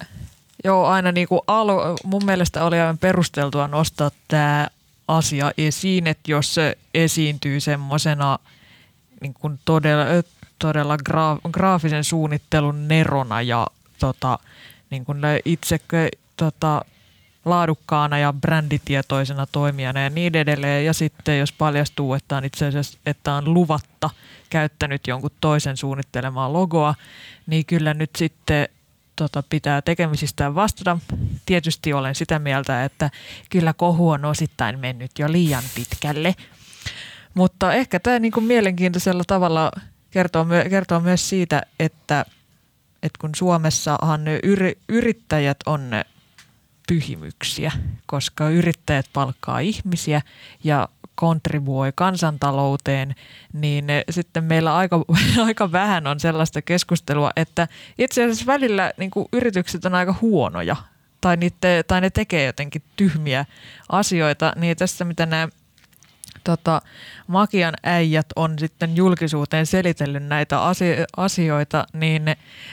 [0.64, 4.68] joo aina niin kuin alu, mun mielestä oli aivan perusteltua nostaa tämä
[5.08, 8.40] asia esiin, että jos se esiintyy semmoisena
[9.22, 10.06] niin kuin todella,
[10.60, 13.68] todella graaf, graafisen suunnittelun nerona ja
[14.00, 14.40] tota,
[14.90, 15.80] niin kuin itse
[16.38, 16.86] tota,
[17.46, 20.86] laadukkaana ja bränditietoisena toimijana ja niin edelleen.
[20.86, 24.10] Ja sitten jos paljastuu, että on itse asiassa että on luvatta
[24.50, 26.96] käyttänyt jonkun toisen suunnittelemaa logoa,
[27.48, 28.70] niin kyllä nyt sitten
[29.16, 31.00] tota, pitää tekemisistään vastata.
[31.46, 33.10] Tietysti olen sitä mieltä, että
[33.50, 36.36] kyllä kohu on osittain mennyt jo liian pitkälle.
[37.34, 39.72] Mutta ehkä tämä niin kuin mielenkiintoisella tavalla
[40.12, 42.26] kertoo, kertoo myös siitä, että,
[43.04, 44.22] että kun Suomessahan
[44.90, 45.92] yrittäjät on
[46.88, 47.72] pyhimyksiä,
[48.06, 50.22] koska yrittäjät palkkaa ihmisiä
[50.64, 53.16] ja kontribuoi kansantalouteen,
[53.54, 55.06] niin sitten meillä aika,
[55.46, 57.68] aika vähän on sellaista keskustelua, että
[57.98, 60.76] itse asiassa välillä niin kuin yritykset on aika huonoja
[61.22, 63.46] tai, niitte, tai ne tekee jotenkin tyhmiä
[63.90, 65.48] asioita, niin tässä mitä nämä
[66.44, 66.82] tota,
[67.28, 70.60] Makian äijät on sitten julkisuuteen selitellyt näitä
[71.18, 72.24] asioita, niin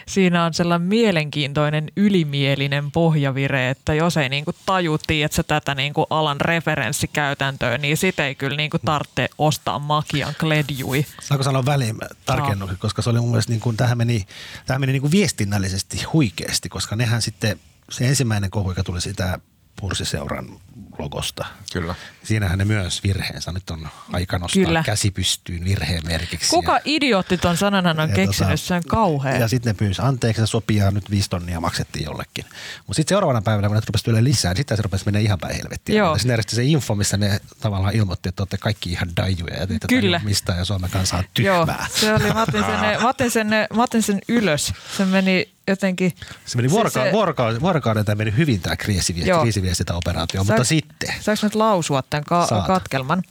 [0.09, 6.41] siinä on sellainen mielenkiintoinen ylimielinen pohjavire, että jos ei niinku taju, että tätä niinku alan
[6.41, 11.07] referenssikäytäntöä, niin sitä ei kyllä niinku tarvitse ostaa Makian kledjui.
[11.23, 11.97] Saanko sanoa väliin
[12.27, 12.81] tarkennuksen, no.
[12.81, 14.27] koska se oli mun mielestä, niin kuin, tähän meni,
[14.67, 17.61] tähän meni niin kuin viestinnällisesti huikeasti, koska nehän sitten,
[17.91, 19.39] se ensimmäinen kohu, joka tuli sitä
[19.81, 20.61] Pursiseuran
[20.99, 21.47] logosta.
[21.73, 21.95] Kyllä.
[22.25, 23.53] Siinähän ne myös virheensä.
[23.53, 24.83] Nyt on aika nostaa Kyllä.
[24.87, 26.51] käsi pystyyn virheen merkiksi.
[26.51, 28.51] Kuka ja, idiootti ton sanan on keksinyt?
[28.51, 29.37] Tota, se on kauhea.
[29.37, 32.45] Ja sitten ne pyysi anteeksi ja sopia nyt viisi tonnia maksettiin jollekin.
[32.87, 35.39] Mutta sitten seuraavana päivänä, kun ne rupesi tulee lisää, niin sitten se rupesi mennä ihan
[35.39, 35.99] päin helvettiin.
[35.99, 36.19] Joo.
[36.19, 39.87] Sitten järjesti se info, missä ne tavallaan ilmoitti, että olette kaikki ihan dajuja ja teitä
[39.89, 40.21] Kyllä.
[40.25, 41.55] mistä ja Suomen kanssa on tyhmää.
[41.57, 44.73] Joo, se oli, mä otin sen, mä otin sen, mä otin sen ylös.
[44.97, 46.13] Se meni jotenkin...
[46.47, 51.15] Se meni vuoroka- se, vuoroka- vuorokauden tämä meni hyvin tämä kriisiviestintäoperaatio, mutta sitten...
[51.21, 53.23] Saanko nyt lausua tämän ka- katkelman?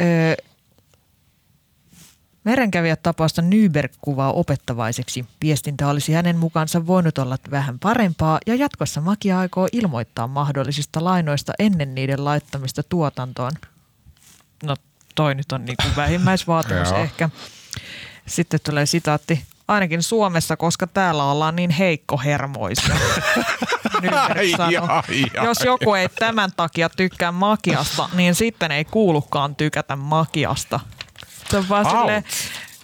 [0.00, 0.34] Öö,
[2.44, 5.24] Merenkävijät tapausta Nyberg kuvaa opettavaiseksi.
[5.42, 11.52] Viestintä olisi hänen mukaansa voinut olla vähän parempaa ja jatkossa Makia aikoo ilmoittaa mahdollisista lainoista
[11.58, 13.52] ennen niiden laittamista tuotantoon.
[14.62, 14.76] No
[15.14, 17.30] toi nyt on niin kuin vähimmäisvaatimus ehkä.
[18.26, 22.94] Sitten tulee sitaatti ainakin Suomessa, koska täällä ollaan niin heikkohermoisia.
[25.44, 30.80] Jos joku ei tämän takia tykkää makiasta, niin sitten ei kuulukaan tykätä makiasta.
[31.50, 32.24] Se on vaan silleen,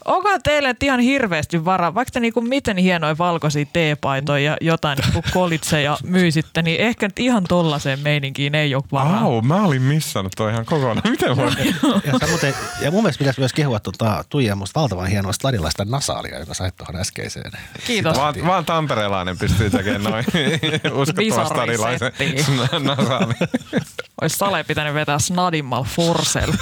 [0.04, 5.22] onko teille ihan hirveästi varaa, vaikka te niinku miten hienoja valkoisia teepaitoja ja jotain niinku
[5.32, 9.20] kolitseja myisitte, niin ehkä nyt ihan tollaiseen meininkiin ei ole varaa.
[9.20, 11.10] Au, mä olin missannut toi ihan kokonaan.
[11.10, 11.50] Miten voi?
[12.06, 16.38] ja, muuten, ja mun mielestä pitäisi myös kehua tuota, Tuija musta valtavan hienoa sladilaista nasaalia,
[16.38, 17.52] joka sait tuohon äskeiseen.
[17.86, 18.16] Kiitos.
[18.16, 20.24] Vaan, vaan tamperelainen pystyy tekemään noin
[20.92, 22.12] uskottavan stadilaisen
[22.80, 23.34] nasaali.
[24.20, 26.52] Olisi Sale pitänyt vetää snadimmal forsel.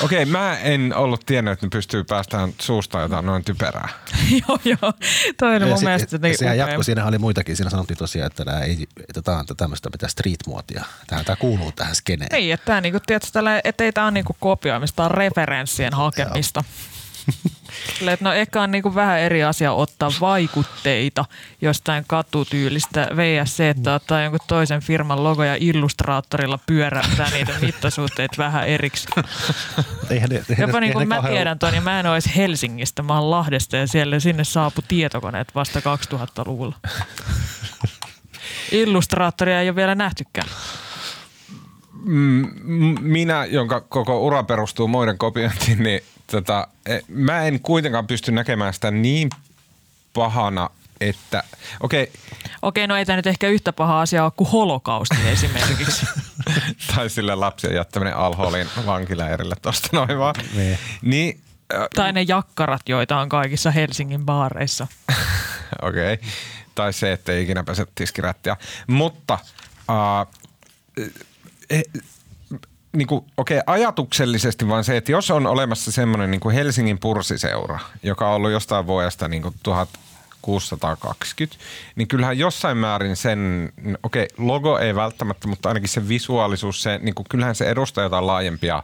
[0.00, 3.88] Okei, mä en ollut tiennyt, että ne pystyy päästään suusta jotain noin typerää.
[4.48, 4.92] joo, joo.
[5.38, 7.56] Toi oli mun si- mielestä niin Sehän jatkoi, siinä oli muitakin.
[7.56, 10.84] Siinä sanottiin tosiaan, että, tämä ei, että tämä on tämmöistä mitä street-muotia.
[11.06, 12.28] Tämä, tämä kuuluu tähän skeneen.
[12.32, 15.06] Niin, että, tämä, niin kuin, tietysti, tällä, että ei tämä ole niin kuin kopioimista, tämä
[15.06, 16.60] on referenssien hakemista.
[16.60, 17.01] Että
[18.20, 21.24] no ehkä on niin kuin vähän eri asia ottaa vaikutteita
[21.60, 28.68] jostain katutyylistä VSC, että ottaa jonkun toisen firman logo ja illustraattorilla pyörättää niitä mittasuhteita vähän
[28.68, 29.08] eriksi.
[30.10, 33.18] Eihän ne, eihän Jopa niin kuin mä tiedän tuon, niin mä en olisi Helsingistä, mä
[33.18, 36.76] oon Lahdesta ja siellä sinne saapu tietokoneet vasta 2000-luvulla.
[38.72, 40.48] Illustraattoria ei ole vielä nähtykään.
[42.04, 42.48] Mm,
[43.00, 46.00] minä, jonka koko ura perustuu muiden kopiointiin, niin
[46.32, 49.30] tota, e, mä en kuitenkaan pysty näkemään sitä niin
[50.14, 50.70] pahana,
[51.00, 51.42] että
[51.80, 52.02] okei.
[52.02, 52.14] Okay.
[52.62, 56.06] Okei, no ei tämä nyt ehkä yhtä paha asia ole kuin holokausti esimerkiksi.
[56.96, 60.34] tai sille lapsien jättäminen alhoolin vankiläärille tuosta noin vaan.
[60.54, 60.78] Niin.
[61.02, 61.40] niin
[61.94, 64.86] tai ne jakkarat, joita on kaikissa Helsingin baareissa.
[65.82, 66.14] Okei.
[66.14, 66.28] Okay.
[66.74, 68.56] Tai se, että ei ikinä pääse tiskirättiä.
[68.86, 69.38] Mutta
[69.88, 70.26] uh,
[72.92, 77.78] niin kuin, okei, okay, ajatuksellisesti vaan se, että jos on olemassa semmoinen niin Helsingin pursiseura,
[78.02, 79.42] joka on ollut jostain vuodesta niin
[80.42, 81.64] 1620,
[81.96, 83.72] niin kyllähän jossain määrin sen,
[84.02, 88.04] okei, okay, logo ei välttämättä, mutta ainakin se visuaalisuus, se, niin kuin, kyllähän se edustaa
[88.04, 88.82] jotain laajempia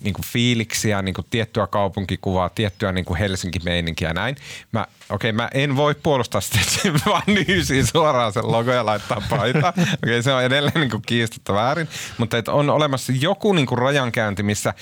[0.00, 4.36] niin kuin fiiliksiä, niin kuin tiettyä kaupunkikuvaa, tiettyä niin kuin Helsinki-meininkiä ja näin.
[4.72, 8.72] Mä, okei, okay, mä en voi puolustaa sitä, että se vaan nyysii suoraan sen logo
[8.72, 9.68] ja laittaa paita.
[9.78, 11.88] Okei, okay, se on edelleen niin kuin kiistettä väärin,
[12.18, 14.74] mutta että on olemassa joku niin kuin rajankäynti, missä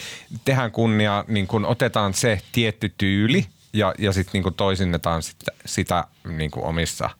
[0.44, 6.04] tehdään kunnia, niin kuin otetaan se tietty tyyli, ja, ja sitten niinku toisinnetaan sitä, sitä
[6.28, 7.10] niinku omissa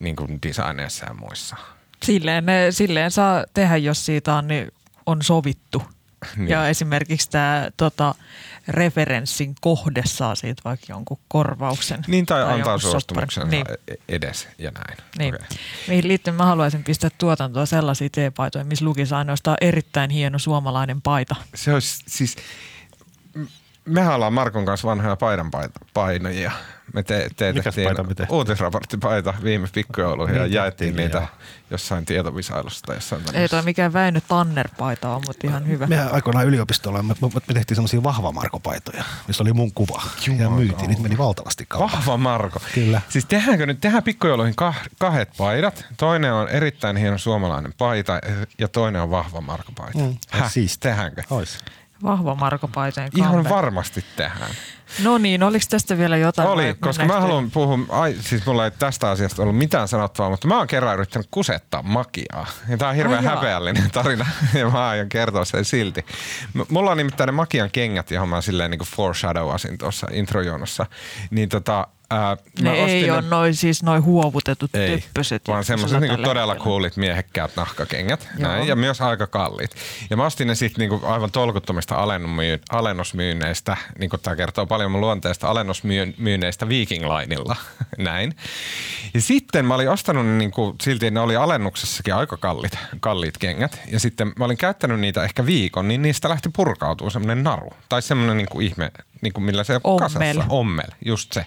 [0.00, 1.56] niinku designeissa ja muissa.
[2.02, 4.72] Silleen, silleen saa tehdä, jos siitä on, niin
[5.06, 5.82] on sovittu.
[6.36, 6.48] Niin.
[6.48, 8.14] Ja esimerkiksi tämä tota,
[8.68, 12.00] referenssin kohde saa siitä vaikka jonkun korvauksen.
[12.06, 13.66] Niin, tai, tai antaa suostumuksen niin.
[14.08, 14.98] Edes ja näin.
[15.18, 15.34] Niin.
[15.34, 15.46] Okay.
[15.88, 21.36] Mihin liittyen mä haluaisin pistää tuotantoa sellaisia teepaitoja, missä lukisi ainoastaan erittäin hieno suomalainen paita.
[21.54, 22.36] Se olisi siis
[23.84, 25.50] mehän ollaan Markon kanssa vanhoja paidan
[25.94, 26.52] painajia.
[26.94, 28.36] Me te, teetettiin paita me tehtiin?
[28.36, 31.26] uutisraporttipaita viime pikkujouluihin ja jaettiin niitä joo.
[31.70, 33.56] jossain tietovisailussa tai jossain Ei tämmöisessä.
[33.56, 35.86] toi mikään Väinö Tanner-paita on, mutta ihan hyvä.
[35.86, 40.02] Mehän aikoinaan yliopistolla me, me, me tehtiin semmoisia vahva Marko-paitoja, missä oli mun kuva.
[40.38, 41.90] ja myytiin, niitä meni valtavasti kauan.
[41.92, 42.60] Vahva Marko.
[42.74, 43.00] Kyllä.
[43.08, 45.84] Siis tehdäänkö nyt, tehdään pikkujouluihin kah- kahdet paidat.
[45.96, 48.20] Toinen on erittäin hieno suomalainen paita
[48.58, 49.98] ja toinen on vahva Marko paita.
[49.98, 50.90] Mm, Häh, siistiä.
[50.90, 51.22] tehdäänkö?
[51.30, 51.58] Ois.
[52.04, 53.54] Vahva Marko Paiteen Ihan comeback.
[53.54, 54.50] varmasti tehdään.
[55.02, 56.48] No niin, oliko tästä vielä jotain?
[56.48, 60.48] Oli, koska mä haluan puhua, ai, siis mulla ei tästä asiasta ollut mitään sanottavaa, mutta
[60.48, 62.46] mä oon kerran yrittänyt kusettaa makiaa.
[62.68, 66.04] Ja tää on hirveän Ai häpeällinen tarina ja mä aion kertoa sen silti.
[66.54, 70.86] M- Mulla on nimittäin ne makian kengät, johon mä silleen niin foreshadowasin tuossa introjonossa.
[71.30, 75.48] Niin tota, ää, Ne ei ne- ole noin siis noin huovutetut ei, töppöset.
[75.48, 78.28] vaan semmoiset niinku todella coolit miehekkäät nahkakengät.
[78.38, 79.70] Näin, ja myös aika kalliit.
[80.10, 84.90] Ja mä ostin ne sitten niinku aivan tolkuttomista alennusmyy- alennusmyynneistä, niin kuin tämä kertoo paljon
[84.90, 87.56] mun luonteesta, alennusmyynneistä Viking Lineilla.
[87.98, 88.36] Näin.
[89.14, 93.80] Ja sitten mä olin ostanut ne niinku, silti ne oli alennuksessakin aika kalliit, kalliit kengät.
[93.92, 97.70] Ja sitten mä olin käyttänyt niitä ehkä viikon, niin niistä lähti purkautuu semmoinen naru.
[97.88, 98.90] Tai semmoinen niinku ihme,
[99.24, 99.98] niinku millä se Ommel.
[100.08, 100.44] kasassa.
[100.48, 101.46] Ommel, just se.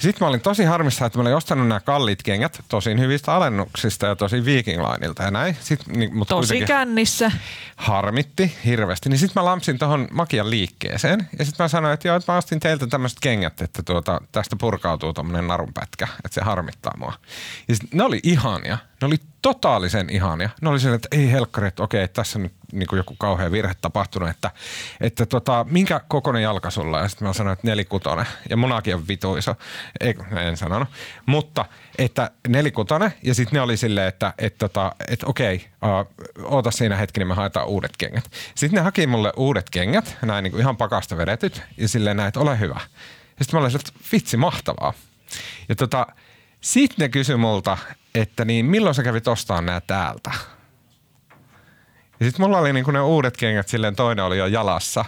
[0.00, 4.06] Sitten mä olin tosi harmissa, että mä olin ostanut nämä kalliit kengät tosin hyvistä alennuksista
[4.06, 4.82] ja tosi Viking
[5.18, 5.56] ja näin.
[5.60, 7.32] Sitten, niin, mutta Tosi kännissä.
[7.76, 9.08] harmitti hirveästi.
[9.08, 12.38] Niin sitten mä lampsin tuohon Makian liikkeeseen ja sitten mä sanoin, että joo, että mä
[12.38, 17.12] ostin teiltä tämmöiset kengät, että tuota, tästä purkautuu tommonen narunpätkä, että se harmittaa mua.
[17.68, 18.78] Ja sit, ne oli ihania.
[19.00, 20.50] Ne oli totaalisen ihania.
[20.62, 23.50] Ne oli silleen, että ei helkkari, että okei, tässä on nyt niin kuin joku kauhea
[23.52, 24.50] virhe tapahtunut, että,
[25.00, 27.02] että tota, minkä kokoinen jalka sulla on?
[27.02, 28.26] Ja sitten mä sanoin, että nelikutonen.
[28.50, 29.54] Ja munakin on vitu iso.
[30.00, 30.88] Ei, en sanonut.
[31.26, 31.64] Mutta
[31.98, 36.96] että nelikutonen ja sitten ne oli silleen, että, että, tota, että okei, uh, oota siinä
[36.96, 38.30] hetki, niin me haetaan uudet kengät.
[38.54, 42.28] Sitten ne haki mulle uudet kengät, näin niin kuin ihan pakasta vedetyt ja silleen näin,
[42.28, 42.80] että ole hyvä.
[43.38, 44.92] Ja sitten mä olin että vitsi, mahtavaa.
[45.68, 46.06] Ja tota,
[46.60, 47.78] sitten ne kysyi multa,
[48.14, 50.30] että niin milloin sä kävit ostamaan nämä täältä?
[52.20, 55.04] Ja sitten mulla oli niinku ne uudet kengät, silleen toinen oli jo jalassa.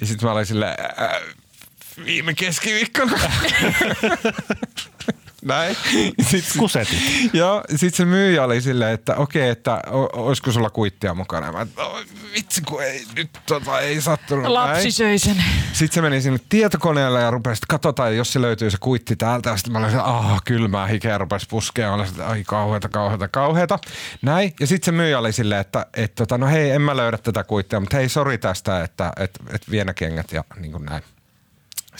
[0.00, 1.10] Ja sitten mä olin silleen, äh,
[2.04, 3.18] viime keskiviikkona.
[5.44, 5.76] Näin.
[6.22, 6.98] Sitten, Kusetit.
[7.32, 11.52] Joo, sitten se myyjä oli silleen, että okei, että o- olisiko sulla kuittia mukana.
[11.52, 11.96] Mä, että, "No,
[12.34, 14.46] vitsi kun ei, nyt tota, ei sattunut.
[14.46, 14.92] Lapsi näin.
[14.92, 15.44] söi sen.
[15.72, 19.50] Sitten se meni sinne tietokoneelle ja rupesi, että katsotaan, jos se löytyy se kuitti täältä.
[19.50, 21.88] Ja sitten mä olin, että ah, kylmää hikeä rupesi puskea.
[21.88, 23.78] Mä olin, että ai kauheata, kauheata, kauheata.
[24.22, 24.52] Näin.
[24.60, 27.44] Ja sitten se myyjä oli silleen, että, että tota, no hei, en mä löydä tätä
[27.44, 31.02] kuittia, mutta hei, sori tästä, että, että, että vie ne kengät ja niin kuin näin.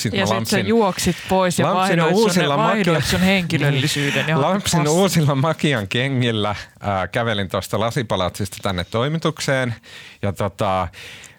[0.00, 4.40] Sitten Ja sitten sä juoksit pois ja lampsin sun, uusilla vaihdoit Makia- sun henkilöllisyyden.
[4.40, 4.98] Lampsin passiin.
[4.98, 9.74] uusilla Makian kengillä ää, kävelin tuosta lasipalatsista tänne toimitukseen
[10.22, 10.88] ja tota,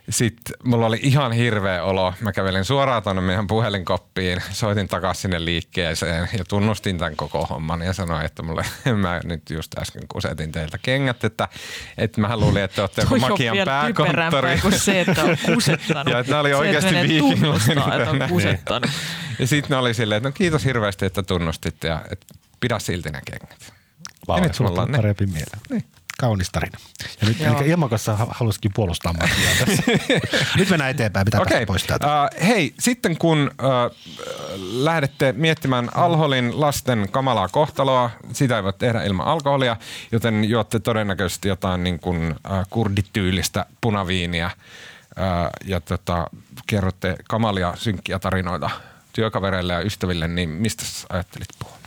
[0.10, 2.14] sitten mulla oli ihan hirveä olo.
[2.22, 7.82] Mä kävelin suoraan tuonne meidän puhelinkoppiin, soitin takaisin sinne liikkeeseen ja tunnustin tämän koko homman
[7.82, 11.48] ja sanoin, että mulle mä nyt just äsken kusetin teiltä kengät, että,
[11.98, 14.60] että mä luulin, että olette joku Makian pääkonttori.
[14.62, 16.14] kuin se, että on kusettanut.
[16.14, 16.96] Ja että oli oikeasti
[18.30, 18.90] kusettanut.
[19.40, 22.26] Ja sitten ne oli silleen, että no kiitos hirveästi, että tunnustitte ja että
[22.60, 23.74] pidä silti ne kengät.
[24.28, 25.60] Vau, Ja nyt sulla on parempi mieleen.
[25.70, 25.84] Niin.
[26.22, 26.78] Kaunis tarina.
[27.22, 27.62] Ja nyt Joo.
[27.66, 29.84] Ilmakossa halusikin puolustaa Matiaa tässä.
[30.58, 32.24] nyt mennään eteenpäin, pitää Okei, päästä pois täältä.
[32.24, 33.96] uh, hei, sitten kun uh,
[34.72, 39.78] lähdette miettimään alkoholin lasten kamalaa kohtaloa, sitä ei voi tehdä ilman alkoholia,
[40.12, 46.28] joten juotte todennäköisesti jotain niin kuin, uh, kurdityylistä punaviiniä uh, ja tota,
[46.68, 48.70] kerrotte kamalia synkkiä tarinoita
[49.14, 51.81] työkavereille ja ystäville, niin mistä sä ajattelit puhua?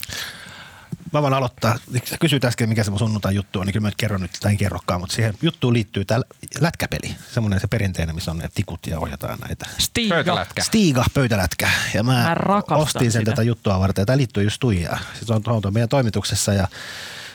[1.14, 1.78] Mä voin aloittaa.
[2.04, 4.30] Sä kysyit äsken, mikä se mun sunnuntai juttu on, niin kyllä mä nyt kerron nyt,
[4.40, 6.20] tai en kerrokaan, mutta siihen juttuun liittyy tämä
[6.60, 7.14] lätkäpeli.
[7.34, 9.66] Semmoinen se perinteinen, missä on ne tikut ja ohjataan näitä.
[9.78, 10.14] Stiga.
[10.14, 10.62] Pöytälätkä.
[10.62, 11.70] Stiga, pöytälätkä.
[11.94, 12.36] Ja mä,
[12.70, 13.30] Mä ostin sen sitä.
[13.30, 14.06] tätä juttua varten.
[14.06, 14.98] Tämä liittyy just Tuijaan.
[15.24, 16.68] Se on, on, on meidän toimituksessa ja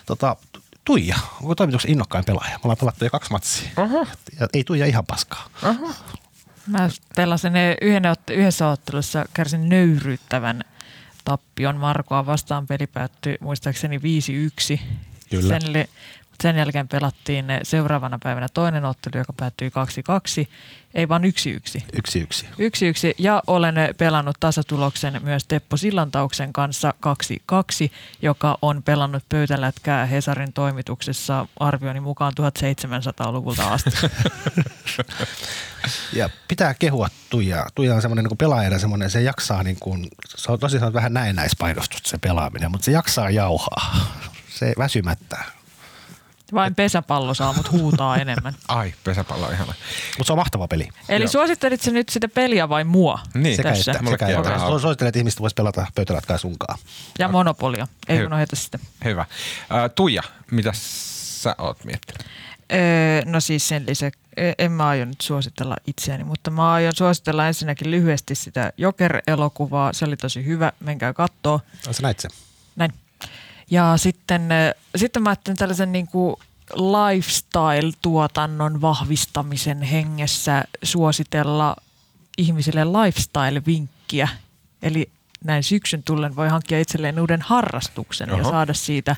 [0.05, 0.36] tota,
[0.86, 2.51] Tuija, onko toimituksen innokkain pelaaja?
[2.51, 3.69] Me ollaan pelattu jo kaksi matsia.
[3.77, 4.05] Aha.
[4.39, 5.49] Ja ei Tuija ihan paskaa.
[6.67, 10.63] Mä pelasin yhden, yhdessä ottelussa, kärsin nöyryyttävän
[11.30, 12.67] tappion Markoa vastaan.
[12.67, 14.80] Peli päättyi muistaakseni 5-1.
[15.30, 15.59] Kyllä.
[15.59, 15.89] Sen, li-
[16.42, 19.72] sen jälkeen pelattiin seuraavana päivänä toinen ottelu, joka päättyi
[20.46, 20.48] 2-2.
[20.94, 21.26] Ei vaan 1-1.
[21.94, 22.48] Yksi yksi.
[22.58, 30.06] Yksi yksi ja olen pelannut tasatuloksen myös Teppo Sillantauksen kanssa 2-2, joka on pelannut pöytälätkää
[30.06, 33.90] Hesarin toimituksessa arvioni mukaan 1700-luvulta asti.
[36.14, 37.70] Ja pitää kehua Tuijaa.
[37.76, 42.02] Tuija on semmoinen niin pelaajana semmoinen, se jaksaa niin kuin, se on tosiaan vähän näennäispainostus
[42.04, 44.16] se pelaaminen, mutta se jaksaa jauhaa.
[44.50, 45.38] Se väsymättä
[46.54, 48.54] Vain pesäpallo saa mut huutaa enemmän.
[48.68, 49.74] Ai, pesäpallo on ihana.
[50.18, 50.88] Mutta se on mahtava peli.
[51.10, 51.32] Eli Joo.
[51.32, 53.20] suosittelit sä nyt sitä peliä vai mua?
[53.34, 53.91] Niin, Sekä Tässä.
[53.91, 54.56] että, sekä on että.
[54.58, 56.80] Su- Suosittelen, että ihmiset vois pelata pöytäratkaisuunkaan.
[57.20, 57.88] Ja Monopolia.
[58.08, 58.28] Ei Hyvä.
[58.28, 58.80] unohda sitä.
[59.06, 59.26] Hyvä.
[59.70, 60.22] Ää, Tuija,
[60.52, 62.28] mitä sä oot miettinyt?
[62.74, 66.93] Öö, no siis sen lisäksi, ö, en mä aio nyt suositella itseäni, mutta mä aion
[66.95, 69.93] suositella ensinnäkin lyhyesti sitä Joker-elokuvaa.
[69.93, 71.62] Se oli tosi hyvä, menkää kattoo.
[71.88, 72.32] Ai Sä näit sen?
[73.72, 74.49] Ja sitten,
[74.95, 76.36] sitten mä ajattelin tällaisen niin kuin
[76.74, 81.76] lifestyle-tuotannon vahvistamisen hengessä suositella
[82.38, 84.28] ihmisille lifestyle-vinkkiä.
[84.82, 85.09] Eli
[85.43, 88.41] näin syksyn tullen voi hankkia itselleen uuden harrastuksen Oho.
[88.41, 89.15] ja saada siitä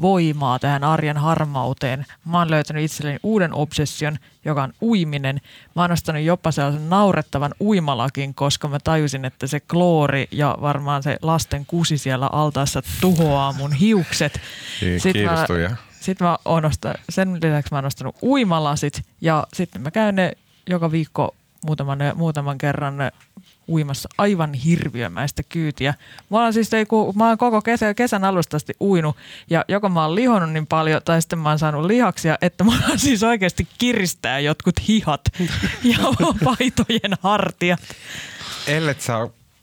[0.00, 2.06] voimaa tähän arjen harmauteen.
[2.24, 5.40] Mä oon löytänyt itselleni uuden obsession, joka on uiminen.
[5.76, 11.02] Mä oon ostanut jopa sellaisen naurettavan uimalakin, koska mä tajusin, että se kloori ja varmaan
[11.02, 14.40] se lasten kusi siellä altaassa tuhoaa mun hiukset.
[14.80, 15.70] Niin, Sitten kiitos, mä- Tuija.
[16.00, 20.32] Sitten mä oon osta, sen lisäksi mä oon ostanut uimalasit ja sitten mä käyn ne
[20.70, 21.34] joka viikko
[21.66, 22.94] muutaman, muutaman kerran
[23.68, 25.94] uimassa aivan hirviömäistä kyytiä.
[26.30, 29.16] Mä oon siis ei, mä oon koko kesä, kesän alusta asti uinut
[29.50, 32.72] ja joko mä oon lihonnut niin paljon tai sitten mä oon saanut lihaksia, että mä
[32.88, 35.20] oon siis oikeasti kiristää jotkut hihat
[35.92, 35.98] ja
[36.44, 37.76] paitojen hartia.
[38.66, 39.18] Ellet sä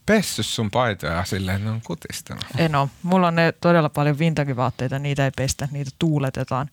[0.06, 2.46] pessy sun paitoja silleen, ne on kutistanut.
[2.58, 2.90] En oo.
[3.04, 6.70] Mulla on ne todella paljon vintagivaatteita, niitä ei pestä, niitä tuuletetaan.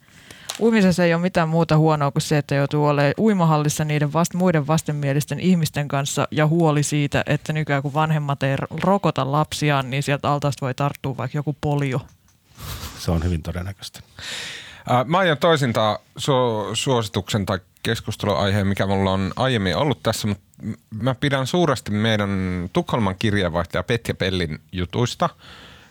[0.61, 4.67] Uimisessa ei ole mitään muuta huonoa kuin se, että joutuu olemaan uimahallissa niiden vast, muiden
[4.67, 10.31] vastenmielisten ihmisten kanssa ja huoli siitä, että nykyään kun vanhemmat ei rokota lapsiaan, niin sieltä
[10.31, 12.01] altaasta voi tarttua vaikka joku polio.
[12.99, 14.01] Se on hyvin todennäköistä.
[14.89, 20.45] Ää, Mä aion toisintaa su- suosituksen tai keskusteluaiheen, mikä mulla on aiemmin ollut tässä, mutta
[21.03, 22.31] mä pidän suuresti meidän
[22.73, 25.29] Tukholman kirjeenvaihtaja Petja Pellin jutuista.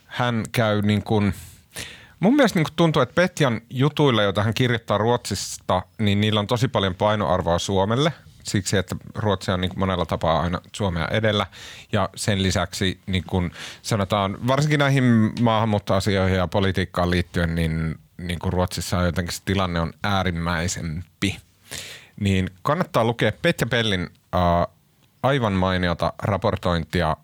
[0.05, 1.33] Hän käy niin kuin,
[2.19, 6.47] mun mielestä niin kuin tuntuu, että Petjan jutuilla, joita hän kirjoittaa Ruotsista, niin niillä on
[6.47, 8.13] tosi paljon painoarvoa Suomelle.
[8.43, 11.47] Siksi, että Ruotsi on niin kuin monella tapaa aina Suomea edellä.
[11.91, 18.53] Ja sen lisäksi niin kuin sanotaan, varsinkin näihin maahanmuuttoasioihin ja politiikkaan liittyen, niin, niin kuin
[18.53, 21.37] Ruotsissa on jotenkin se tilanne on äärimmäisempi.
[22.19, 24.75] Niin kannattaa lukea Petja Pellin äh,
[25.23, 27.17] aivan mainiota raportointia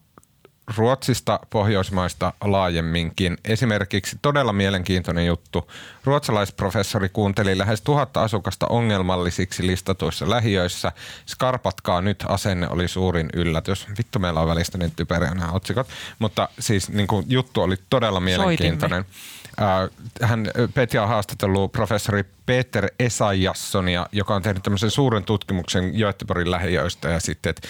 [0.77, 3.37] Ruotsista, Pohjoismaista laajemminkin.
[3.45, 5.71] Esimerkiksi todella mielenkiintoinen juttu.
[6.03, 10.91] Ruotsalaisprofessori kuunteli lähes tuhatta asukasta ongelmallisiksi listatuissa lähiöissä.
[11.25, 13.87] Skarpatkaa nyt asenne oli suurin yllätys.
[13.97, 15.87] Vittu meillä on välistä niin typeriä nämä otsikot.
[16.19, 18.99] Mutta siis niin kuin, juttu oli todella mielenkiintoinen.
[18.99, 19.05] Äh,
[20.21, 27.09] Hän Petja on haastatellut professori Peter Esajassonia, joka on tehnyt tämmöisen suuren tutkimuksen Göteborgin lähiöistä
[27.09, 27.67] ja sitten, että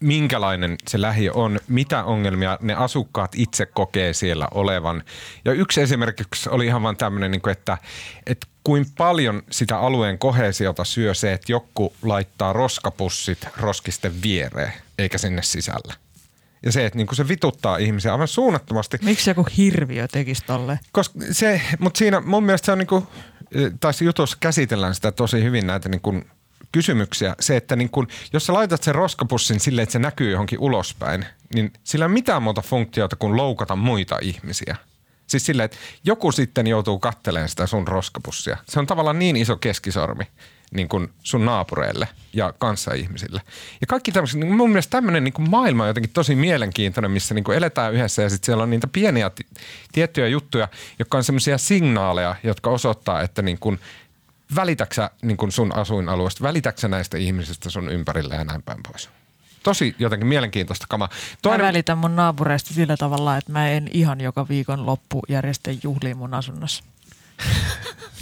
[0.00, 5.02] minkälainen se lähiö on, mitä ongelmia ne asukkaat itse kokee siellä olevan.
[5.44, 7.78] Ja yksi esimerkiksi oli ihan vaan tämmöinen, niin että,
[8.26, 15.18] että kuin paljon sitä alueen kohesiota syö se, että joku laittaa roskapussit roskisten viereen, eikä
[15.18, 16.05] sinne sisällä.
[16.66, 18.98] Ja se, että niin kuin se vituttaa ihmisiä aivan suunnattomasti.
[19.02, 20.80] Miksi joku hirviö tekisi tolle?
[20.92, 23.06] Koska se, mutta siinä mun mielestä se on niinku,
[23.80, 26.22] tai se jutussa käsitellään sitä tosi hyvin näitä niinku
[26.72, 27.36] kysymyksiä.
[27.40, 31.72] Se, että niinku, jos sä laitat sen roskapussin silleen, että se näkyy johonkin ulospäin, niin
[31.84, 34.76] sillä ei ole mitään muuta funktiota kuin loukata muita ihmisiä.
[35.26, 38.56] Siis silleen, että joku sitten joutuu kattelemaan sitä sun roskapussia.
[38.68, 40.24] Se on tavallaan niin iso keskisormi
[40.74, 43.42] niin kuin sun naapureille ja kanssaihmisille.
[43.80, 47.34] Ja kaikki tämmöiset, niin mun mielestä tämmöinen niin kuin maailma on jotenkin tosi mielenkiintoinen, missä
[47.34, 49.46] niin kuin eletään yhdessä ja sitten siellä on niitä pieniä ti-
[49.92, 53.78] tiettyjä juttuja, jotka on semmoisia signaaleja, jotka osoittaa, että niin kuin
[54.54, 59.10] välitäksä niin kuin sun asuinalueesta, välitäksä näistä ihmisistä sun ympärillä ja näin päin pois.
[59.62, 61.08] Tosi jotenkin mielenkiintoista kamaa.
[61.46, 66.16] Mä välitän mun naapureista sillä tavalla, että mä en ihan joka viikon loppu järjestä juhliin
[66.16, 66.84] mun asunnossa.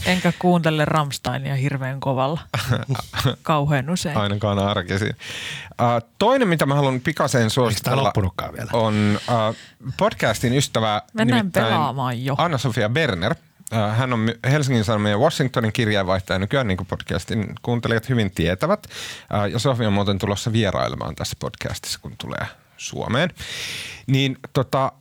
[0.06, 2.40] Enkä kuuntele Ramsteinia hirveän kovalla.
[3.42, 4.16] Kauhean usein.
[4.16, 5.16] ainakaan arkisin.
[5.80, 8.12] Uh, toinen, mitä mä haluan pikaseen suositella,
[8.52, 8.68] vielä?
[8.72, 9.56] on uh,
[9.96, 12.34] podcastin ystävä Mennään nimittäin pelaamaan jo.
[12.38, 13.34] Anna-Sofia Berner.
[13.72, 18.86] Uh, hän on Helsingin Sanomien ja Washingtonin kirjeenvaihtaja nykyään, niin kuin podcastin kuuntelijat hyvin tietävät.
[18.86, 22.46] Uh, ja Sofia on muuten tulossa vierailemaan tässä podcastissa, kun tulee
[22.76, 23.30] Suomeen.
[24.06, 24.92] Niin tota,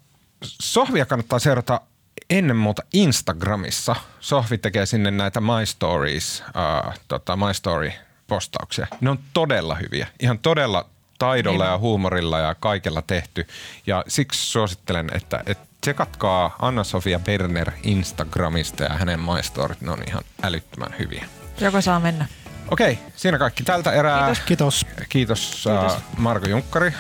[0.44, 1.82] Sofia kannattaa seurata
[2.30, 3.96] ennen muuta Instagramissa.
[4.20, 8.88] Sohvi tekee sinne näitä My Stories, uh, tota, My Story-postauksia.
[9.02, 10.08] Ne on todella hyviä.
[10.20, 11.72] Ihan todella taidolla Niin.
[11.72, 13.48] ja huumorilla ja kaikella tehty.
[13.88, 19.82] Ja siksi suosittelen, että, että tsekatkaa Anna-Sofia Berner Instagramista ja hänen My Storyt.
[19.82, 21.26] Ne on ihan älyttömän hyviä.
[21.62, 22.26] Joko saa mennä.
[22.72, 24.26] Okei, siinä kaikki tältä erää.
[24.26, 24.44] Kiitos.
[24.46, 24.86] Kiitos.
[25.10, 25.94] Kiitos, Kiitos.
[25.94, 26.94] Äh, Marko Junkkari.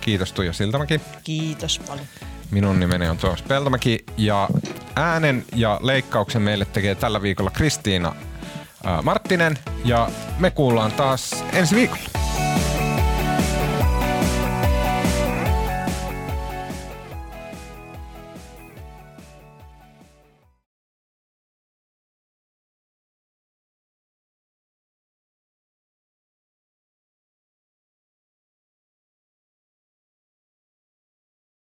[0.00, 1.00] Kiitos Tuija Siltamäki.
[1.24, 2.06] Kiitos paljon.
[2.50, 4.48] Minun nimeni on Tuomas Peltomäki ja
[4.96, 8.14] äänen ja leikkauksen meille tekee tällä viikolla Kristiina
[9.02, 12.02] Marttinen ja me kuullaan taas ensi viikolla.